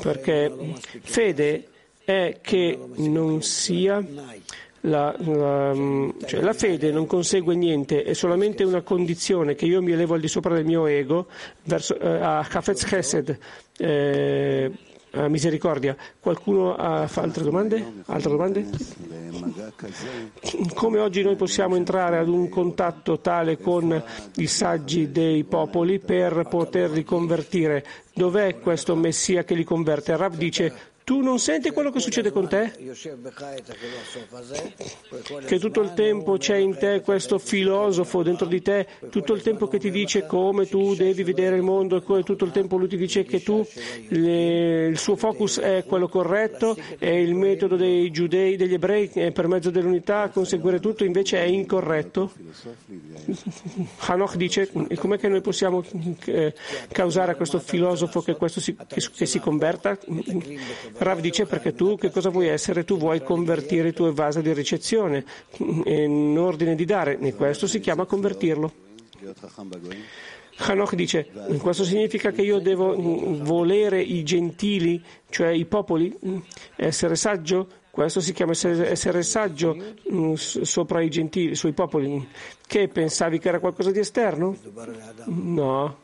[0.00, 0.54] perché
[1.02, 1.66] fede
[2.04, 4.04] è che non sia
[4.82, 5.72] la, la,
[6.26, 10.20] cioè la, fede non consegue niente, è solamente una condizione che io mi elevo al
[10.20, 11.26] di sopra del mio ego
[11.64, 13.38] verso, eh, a Hafez Chesed,
[13.78, 14.72] eh,
[15.12, 15.96] a misericordia.
[16.18, 18.02] Qualcuno ha, fa altre domande?
[18.06, 18.66] altre domande?
[20.74, 24.02] Come oggi noi possiamo entrare ad un contatto tale con
[24.36, 27.84] i saggi dei popoli per poterli convertire?
[28.14, 30.16] Dov'è questo Messia che li converte?
[30.16, 32.72] Rav dice tu non senti quello che succede con te?
[35.44, 39.68] Che tutto il tempo c'è in te questo filosofo dentro di te, tutto il tempo
[39.68, 42.96] che ti dice come tu devi vedere il mondo e tutto il tempo lui ti
[42.96, 43.62] dice che tu,
[44.08, 49.48] le, il suo focus è quello corretto e il metodo dei giudei, degli ebrei per
[49.48, 52.32] mezzo dell'unità conseguire tutto invece è incorretto.
[53.98, 55.84] Hanoch dice, e com'è che noi possiamo
[56.24, 56.54] eh,
[56.90, 58.74] causare a questo filosofo che, questo si,
[59.14, 59.98] che si converta?
[61.02, 62.84] Rav dice perché tu che cosa vuoi essere?
[62.84, 65.24] Tu vuoi convertire i tuoi vasi di ricezione
[65.58, 68.72] in ordine di dare e questo si chiama convertirlo.
[70.58, 72.94] Hanoch dice, questo significa che io devo
[73.42, 76.16] volere i gentili, cioè i popoli,
[76.76, 77.68] essere saggio?
[77.90, 79.76] Questo si chiama essere saggio
[80.10, 82.26] mm, sopra i gentili, sui popoli.
[82.66, 84.56] Che pensavi che era qualcosa di esterno?
[85.26, 85.96] No.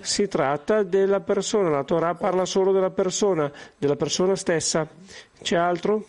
[0.00, 4.88] Si tratta della persona, la Torah parla solo della persona, della persona stessa.
[5.40, 6.06] C'è altro?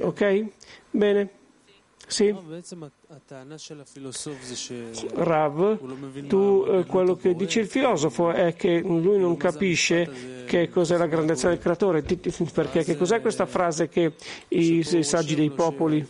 [0.00, 0.46] Ok?
[0.90, 1.30] Bene.
[2.06, 2.34] Sì.
[5.14, 5.78] Rav,
[6.26, 11.06] tu eh, quello che dice il filosofo è che lui non capisce che cos'è la
[11.06, 12.02] grandezza del creatore,
[12.52, 14.14] perché che cos'è questa frase che
[14.48, 16.06] i, i saggi dei popoli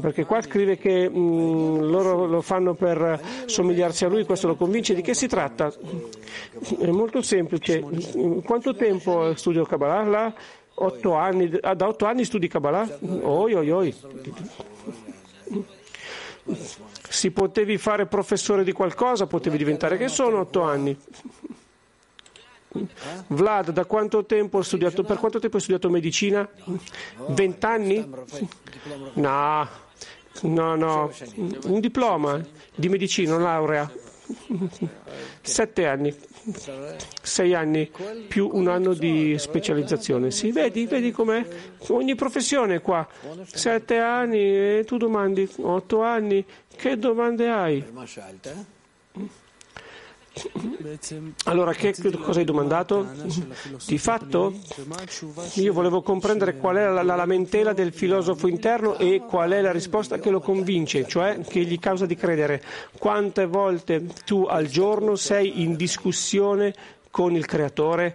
[0.00, 4.56] perché qua scrive che mh, mm, loro lo fanno per somigliarsi a lui, questo lo
[4.56, 4.94] convince.
[4.94, 5.72] Di che si tratta?
[6.80, 7.80] È molto semplice.
[8.44, 10.34] Quanto tempo studio Kabbalah?
[10.74, 11.56] Otto anni.
[11.60, 12.98] Ah, da otto anni studi Kabbalah?
[13.00, 13.94] Oi, oi, oi.
[17.08, 20.96] Si potevi fare professore di qualcosa, potevi diventare che sono otto anni.
[23.28, 24.24] Vlad, quanto
[24.62, 26.48] studiato, per quanto tempo hai studiato medicina?
[27.28, 28.06] Vent'anni?
[29.14, 29.68] No,
[30.42, 31.12] no, no,
[31.64, 32.44] un diploma
[32.74, 33.90] di medicina, laurea.
[35.40, 36.12] Sette anni,
[37.22, 37.90] sei anni
[38.26, 40.30] più un anno di specializzazione.
[40.32, 41.46] Sì, vedi, vedi com'è?
[41.88, 43.06] Ogni professione qua.
[43.44, 46.44] Sette anni e tu domandi, otto anni,
[46.76, 47.84] che domande hai?
[51.44, 53.06] Allora, che cosa hai domandato?
[53.86, 54.52] Di fatto,
[55.54, 59.72] io volevo comprendere qual è la, la lamentela del filosofo interno e qual è la
[59.72, 62.62] risposta che lo convince, cioè che gli causa di credere.
[62.98, 66.74] Quante volte tu al giorno sei in discussione
[67.10, 68.14] con il creatore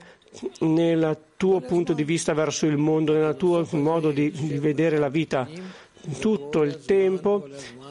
[0.60, 5.10] nel tuo punto di vista verso il mondo, nel tuo modo di, di vedere la
[5.10, 5.48] vita?
[6.20, 7.48] Tutto il tempo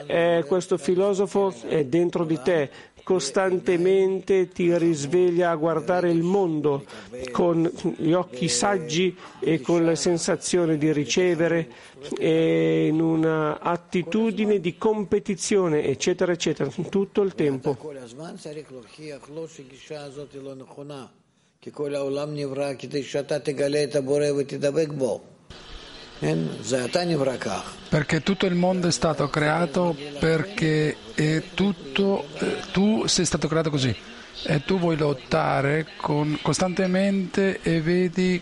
[0.07, 2.71] eh, questo filosofo è dentro di te,
[3.11, 6.85] costantemente ti risveglia a guardare il mondo
[7.33, 11.69] con gli occhi saggi e con la sensazione di ricevere
[12.17, 17.77] e in un'attitudine di competizione, eccetera, eccetera, tutto il tempo.
[27.89, 30.97] Perché tutto il mondo è stato creato perché
[31.55, 33.95] tutto, eh, tu sei stato creato così.
[34.43, 38.41] E tu vuoi lottare con, costantemente e vedi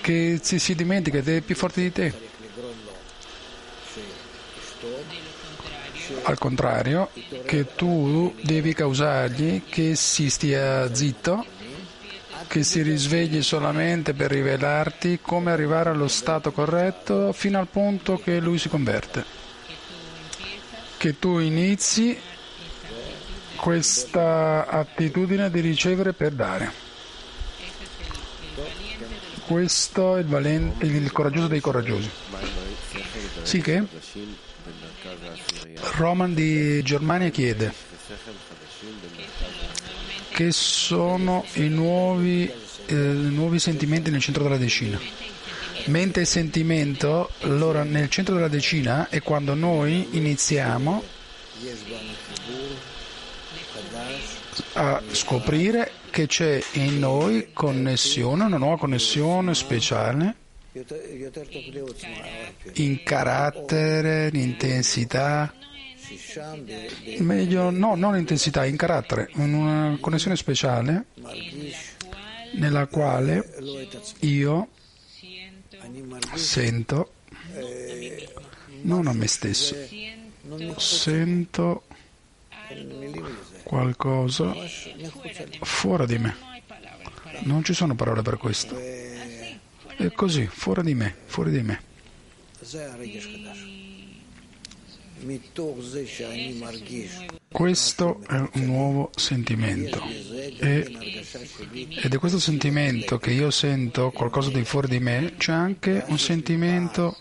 [0.00, 2.12] che si, si dimentica ed è più forte di te.
[6.24, 7.10] Al contrario,
[7.46, 11.46] che tu devi causargli che si stia zitto
[12.46, 18.40] che si risvegli solamente per rivelarti come arrivare allo stato corretto fino al punto che
[18.40, 19.24] lui si converte.
[20.96, 22.16] Che tu inizi
[23.56, 26.72] questa attitudine di ricevere per dare.
[29.46, 32.10] Questo è il, valente, il coraggioso dei coraggiosi.
[33.42, 33.84] Sì che?
[35.96, 37.92] Roman di Germania chiede
[40.34, 42.50] che sono i nuovi,
[42.86, 44.98] eh, nuovi sentimenti nel centro della decina.
[45.84, 51.02] Mente e sentimento, allora nel centro della decina è quando noi iniziamo
[54.72, 60.34] a scoprire che c'è in noi connessione, una nuova connessione speciale
[62.72, 65.54] in carattere, in intensità,
[67.18, 71.06] Meglio, no, non intensità, in carattere, una connessione speciale
[72.54, 73.54] nella quale
[74.20, 74.68] io
[76.34, 77.12] sento,
[78.82, 79.76] non a me stesso,
[80.76, 81.84] sento
[83.64, 84.54] qualcosa
[85.60, 86.36] fuori di me.
[87.40, 88.76] Non ci sono parole per questo.
[88.76, 91.80] È così, fuori di me, fuori di me.
[97.50, 100.02] Questo è un nuovo sentimento.
[100.58, 100.96] E,
[102.02, 106.18] ed è questo sentimento che io sento qualcosa di fuori di me, c'è anche un
[106.18, 107.16] sentimento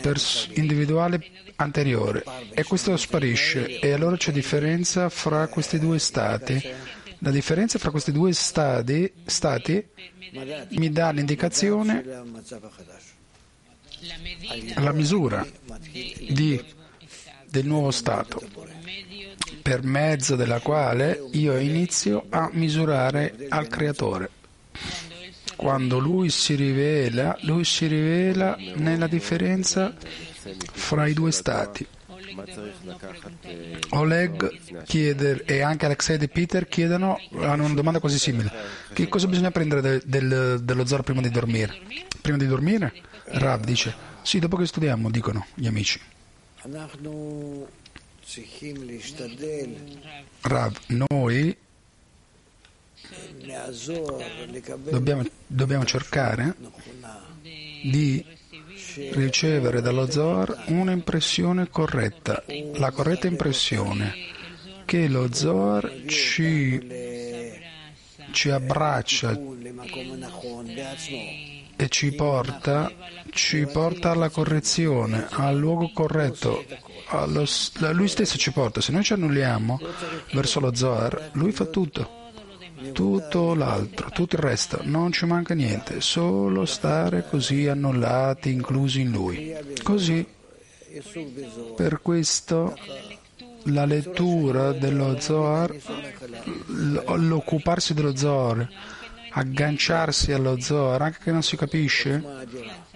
[0.00, 1.20] pers- individuale
[1.56, 2.24] anteriore.
[2.54, 3.78] E questo sparisce.
[3.78, 6.60] E allora c'è differenza fra questi due stati.
[7.18, 9.84] La differenza fra questi due stati, stati
[10.70, 12.02] mi dà l'indicazione,
[14.76, 15.46] la misura
[16.30, 16.60] di
[17.52, 18.42] del nuovo Stato,
[19.60, 24.30] per mezzo della quale io inizio a misurare al Creatore.
[25.54, 29.94] Quando lui si rivela, lui si rivela nella differenza
[30.72, 31.86] fra i due stati.
[33.90, 38.50] Oleg chiede, e anche Alexei e Peter chiedono, hanno una domanda quasi simile.
[38.94, 41.78] Che cosa bisogna prendere de, del, dello zoro prima di dormire?
[42.22, 42.94] Prima di dormire?
[43.24, 46.00] Rav dice, sì, dopo che studiamo, dicono gli amici.
[50.42, 51.56] Rav, noi
[54.88, 56.54] dobbiamo, dobbiamo cercare
[57.82, 58.24] di
[59.10, 62.44] ricevere dallo Zohar un'impressione corretta,
[62.74, 64.14] la corretta impressione
[64.84, 66.80] che lo Zohar ci,
[68.30, 69.36] ci abbraccia
[71.76, 72.90] e ci porta,
[73.30, 76.64] ci porta alla correzione, al luogo corretto.
[77.08, 77.44] Allo,
[77.92, 78.80] lui stesso ci porta.
[78.80, 79.80] Se noi ci annulliamo
[80.32, 82.20] verso lo Zohar, lui fa tutto.
[82.92, 89.12] Tutto l'altro, tutto il resto, non ci manca niente, solo stare così annullati, inclusi in
[89.12, 89.54] lui.
[89.82, 90.26] Così,
[91.76, 92.74] per questo
[93.66, 95.72] la lettura dello Zohar,
[96.66, 98.68] l'occuparsi dello Zohar,
[99.32, 102.22] agganciarsi allo Zohar, anche che non si capisce,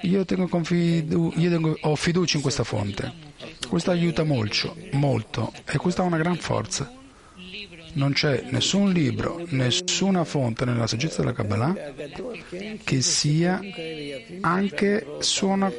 [0.02, 3.24] io, confidu- io tengo, ho fiducia in questa fonte.
[3.68, 6.92] Questo aiuta molto, molto e questa ha una gran forza.
[7.94, 11.74] Non c'è nessun libro, nessuna fonte nella saggezza della Kabbalah
[12.84, 13.58] che sia
[14.42, 15.72] anche suona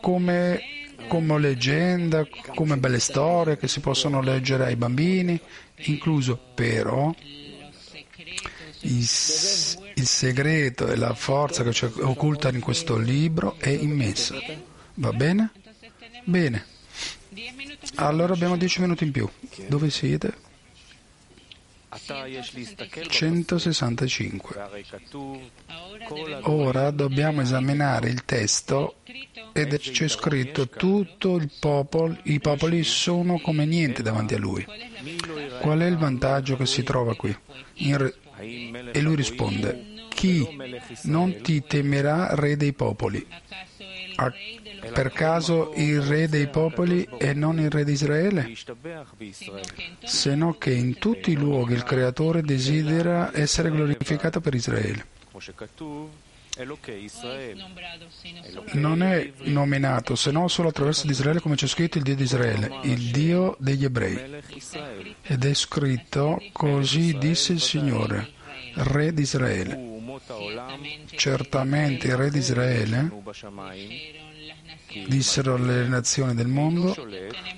[0.00, 0.60] come
[1.08, 5.38] come leggenda, come belle storie che si possono leggere ai bambini,
[5.84, 7.14] incluso però
[8.86, 9.08] il,
[9.94, 14.34] il segreto e la forza che c'è occulta in questo libro è immensa.
[14.94, 15.50] Va bene?
[16.24, 16.64] Bene.
[17.96, 19.28] Allora abbiamo dieci minuti in più.
[19.68, 20.44] Dove siete?
[23.08, 24.68] 165.
[26.42, 28.96] Ora dobbiamo esaminare il testo
[29.52, 34.66] ed c'è scritto tutto il popolo, i popoli sono come niente davanti a lui.
[35.60, 37.34] Qual è il vantaggio che si trova qui?
[37.92, 38.14] Re...
[38.38, 40.46] E lui risponde, chi
[41.04, 43.26] non ti temerà re dei popoli?
[44.16, 44.32] A
[44.92, 48.52] per caso il re dei popoli e non il re di Israele?
[50.04, 55.06] Se no che in tutti i luoghi il Creatore desidera essere glorificato per Israele.
[58.72, 62.22] Non è nominato se no solo attraverso di Israele come c'è scritto il Dio di
[62.22, 64.42] Israele, il Dio degli ebrei.
[65.22, 68.30] Ed è scritto così disse il Signore,
[68.74, 69.94] Re di Israele.
[71.14, 73.10] Certamente il Re di Israele.
[75.08, 76.94] Dissero le nazioni del mondo,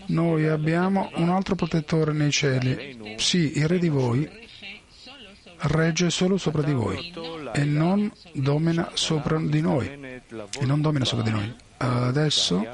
[0.06, 3.14] noi abbiamo un altro protettore nei cieli.
[3.16, 4.46] Sì, il re di voi
[5.60, 7.12] regge solo sopra di voi
[7.52, 9.86] e non domina sopra di noi.
[9.86, 11.54] E non domina sopra di noi.
[11.78, 12.64] Adesso,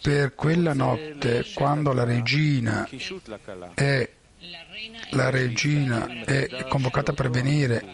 [0.00, 2.88] per quella notte, quando la regina
[3.74, 4.08] è,
[5.10, 7.84] la regina è convocata per venire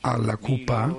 [0.00, 0.94] alla Cupa,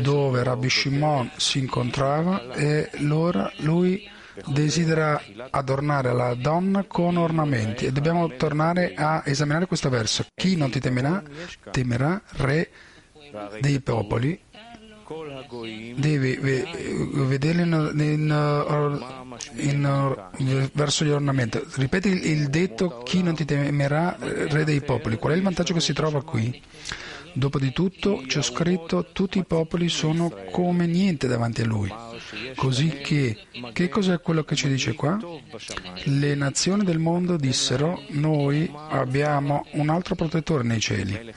[0.00, 4.08] dove Rabbi Shimon si incontrava e allora lui
[4.46, 10.26] desidera adornare la donna con ornamenti e dobbiamo tornare a esaminare questo verso.
[10.34, 11.22] Chi non ti temerà,
[11.70, 12.70] temerà re
[13.60, 14.40] dei popoli.
[15.94, 19.82] Devi vederli in, in,
[20.36, 21.60] in, verso gli ornamenti.
[21.74, 25.16] Ripeti il, il detto chi non ti temerà, re dei popoli.
[25.16, 26.62] Qual è il vantaggio che si trova qui?
[27.34, 31.92] Dopo di tutto c'è scritto tutti i popoli sono come niente davanti a lui.
[32.54, 33.36] Così che,
[33.72, 35.18] che cos'è quello che ci dice qua?
[36.04, 41.32] Le nazioni del mondo dissero, noi abbiamo un altro protettore nei cieli.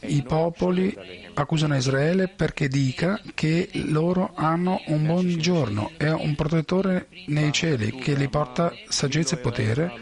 [0.00, 0.96] I popoli
[1.34, 7.92] accusano Israele perché dica che loro hanno un buon giorno e un protettore nei cieli
[7.92, 9.92] che li porta saggezza e potere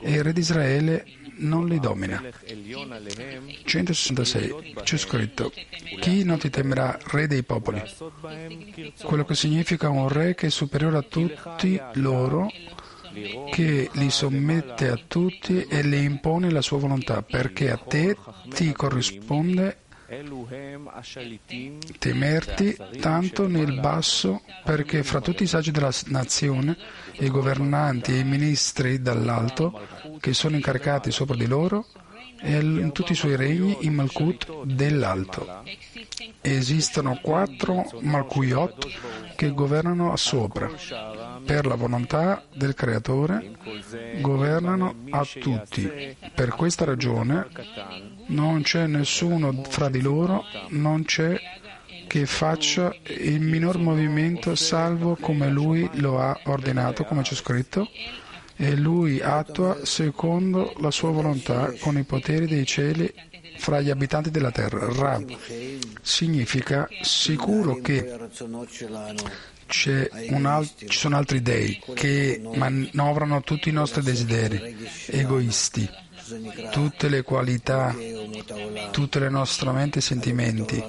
[0.00, 1.04] e il re di Israele
[1.36, 2.22] non li domina.
[3.64, 4.74] 166.
[4.82, 5.52] C'è scritto,
[6.00, 7.82] chi non ti temerà re dei popoli?
[9.02, 12.50] Quello che significa un re che è superiore a tutti loro,
[13.50, 18.16] che li sommette a tutti e le impone la sua volontà, perché a te
[18.48, 19.83] ti corrisponde
[21.98, 26.76] temerti tanto nel basso perché fra tutti i saggi della nazione,
[27.18, 29.80] i governanti e i ministri dall'alto
[30.20, 31.86] che sono incaricati sopra di loro
[32.40, 35.62] e in tutti i suoi regni in Malkut dell'alto.
[36.40, 40.70] Esistono quattro Malkuyot che governano a sopra.
[41.44, 43.52] Per la volontà del Creatore
[44.20, 46.16] governano a tutti.
[46.34, 47.46] Per questa ragione
[48.26, 51.38] non c'è nessuno fra di loro, non c'è
[52.06, 57.88] che faccia il minor movimento salvo come lui lo ha ordinato, come c'è scritto,
[58.56, 63.12] e lui attua secondo la sua volontà con i poteri dei cieli
[63.56, 64.92] fra gli abitanti della terra.
[64.92, 65.36] Rab
[66.00, 68.16] significa sicuro che
[70.46, 74.76] alt- ci sono altri dei che manovrano tutti i nostri desideri,
[75.06, 75.88] egoisti,
[76.70, 77.94] tutte le qualità,
[78.90, 80.82] tutte le nostre menti e sentimenti,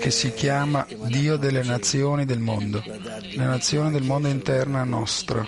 [0.00, 5.46] che si chiama Dio delle nazioni del mondo, le nazioni del mondo interna nostra.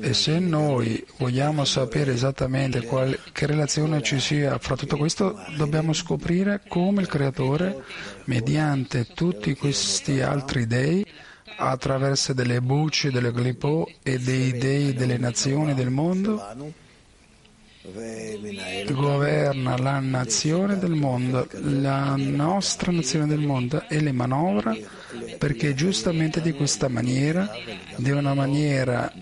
[0.00, 5.92] E se noi vogliamo sapere esattamente qual, che relazione ci sia fra tutto questo, dobbiamo
[5.92, 7.82] scoprire come il Creatore,
[8.24, 11.04] mediante tutti questi altri dei,
[11.56, 16.42] attraverso delle bucce, delle glipò e dei dei delle nazioni del mondo,
[18.92, 24.76] governa la nazione del mondo, la nostra nazione del mondo e le manovra
[25.38, 27.48] perché giustamente di questa maniera,
[27.96, 29.12] di una maniera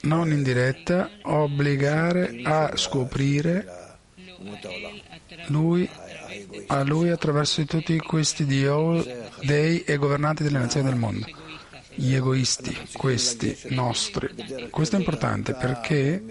[0.00, 3.96] non indiretta, obbligare a scoprire
[5.46, 5.88] lui,
[6.66, 11.40] a lui attraverso tutti questi dei e governanti delle nazioni del mondo
[11.94, 14.28] gli egoisti, questi nostri.
[14.70, 16.22] Questo è importante perché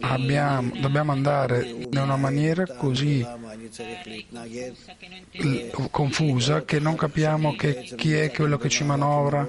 [0.00, 3.26] abbiamo, dobbiamo andare in una maniera così
[5.90, 9.48] confusa che non capiamo che chi è quello che ci manovra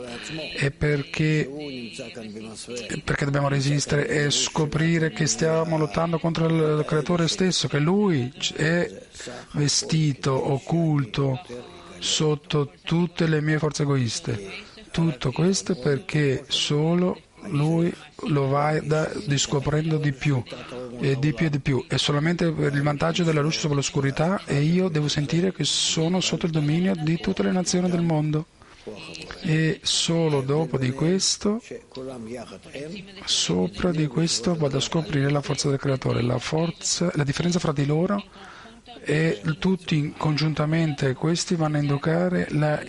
[0.55, 1.47] e perché,
[3.03, 8.89] perché dobbiamo resistere e scoprire che stiamo lottando contro il creatore stesso, che lui è
[9.51, 11.71] vestito, occulto
[12.03, 14.51] sotto tutte le mie forze egoiste.
[14.91, 17.91] Tutto questo perché solo lui
[18.27, 18.77] lo va
[19.27, 20.41] riscoprendo di più
[20.99, 24.41] e di più e di più è solamente per il vantaggio della luce sopra l'oscurità
[24.45, 28.45] e io devo sentire che sono sotto il dominio di tutte le nazioni del mondo
[29.41, 31.61] e solo dopo di questo
[33.25, 37.73] sopra di questo vado a scoprire la forza del creatore la, forza, la differenza fra
[37.73, 38.23] di loro
[39.02, 42.82] e tutti congiuntamente questi vanno a indicare la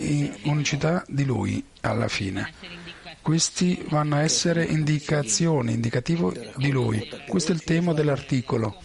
[0.43, 2.53] unicità di lui alla fine
[3.25, 7.09] questi vanno a essere indicazioni, indicativo di lui.
[7.27, 8.79] Questo è il tema dell'articolo.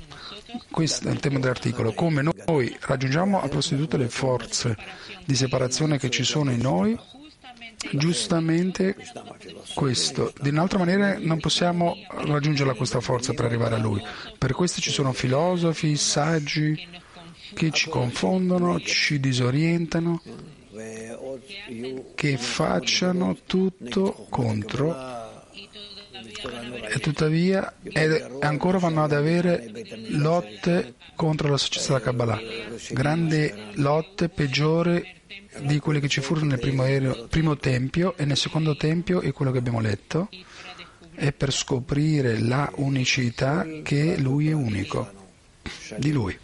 [0.71, 1.93] Questo è il tema dell'articolo.
[1.93, 4.79] Come noi raggiungiamo a tutte le forze
[5.27, 6.99] di separazione che ci sono in noi,
[7.93, 8.97] giustamente
[9.75, 10.33] questo.
[10.41, 14.03] Di un'altra maniera non possiamo raggiungere questa forza per arrivare a lui.
[14.39, 16.89] Per questo ci sono filosofi, saggi
[17.55, 20.23] che ci confondono, ci disorientano
[22.15, 25.19] che facciano tutto contro.
[26.93, 27.75] E tuttavia
[28.41, 29.71] ancora vanno ad avere
[30.09, 32.41] lotte contro la società della Kabbalah,
[32.91, 35.19] grandi lotte peggiori
[35.63, 39.33] di quelle che ci furono nel primo, aereo, primo tempio e nel secondo tempio è
[39.33, 40.29] quello che abbiamo letto,
[41.15, 45.11] è per scoprire la unicità che lui è unico,
[45.99, 46.39] di lui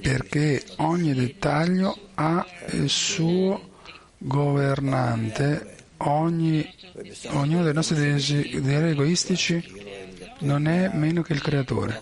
[0.00, 3.70] perché ogni dettaglio ha il suo
[4.18, 6.68] governante, ogni,
[7.30, 9.90] ognuno dei nostri desideri egoistici
[10.40, 12.00] non è meno che il creatore.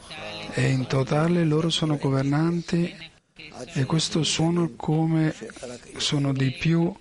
[0.53, 2.95] E in totale loro sono governanti
[3.75, 5.35] e questo sono come
[5.97, 6.93] sono di più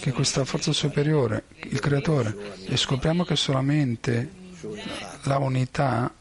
[0.00, 2.54] che questa forza superiore, il creatore.
[2.66, 4.30] E scopriamo che solamente
[5.24, 6.12] la unità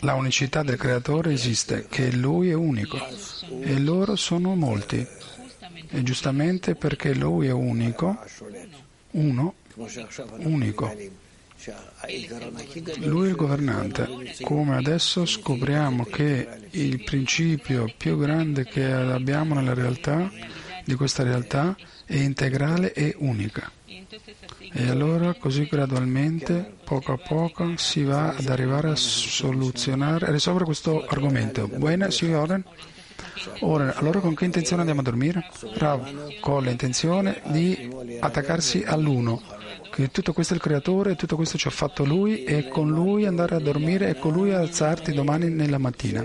[0.00, 2.98] la unicità del creatore esiste, che lui è unico
[3.60, 5.06] e loro sono molti.
[5.88, 8.18] E giustamente perché lui è unico,
[9.12, 9.54] uno,
[10.38, 10.94] unico.
[12.96, 14.34] Lui è il governante.
[14.42, 20.30] Come adesso scopriamo che il principio più grande che abbiamo nella realtà,
[20.84, 23.70] di questa realtà, è integrale e unica.
[24.78, 30.66] E allora così gradualmente, poco a poco, si va ad arrivare a soluzionare, a risolvere
[30.66, 31.66] questo argomento.
[31.66, 32.62] Buona, signore?
[33.60, 35.48] Ora, allora con che intenzione andiamo a dormire?
[35.76, 37.88] Rav, con l'intenzione di
[38.20, 39.40] attaccarsi all'uno,
[39.90, 43.24] che tutto questo è il creatore, tutto questo ci ha fatto lui e con lui
[43.24, 46.22] andare a dormire e con lui alzarti domani nella mattina.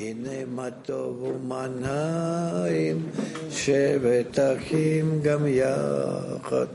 [0.00, 3.02] הנה מה טוב ומה נעים,
[3.50, 6.66] שבת אחים גם יחד.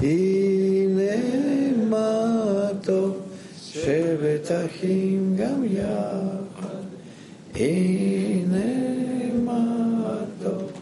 [0.00, 1.16] הנה
[1.88, 3.16] מה טוב,
[3.58, 6.82] שבת אחים גם יחד.
[7.54, 8.66] הנה
[9.44, 10.72] מה טוב,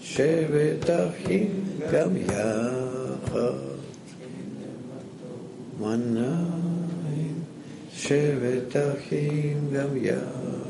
[0.00, 3.52] שבת אחים גם יחד.
[5.80, 7.34] מנעים,
[7.92, 10.69] שבת אחים גם יחד.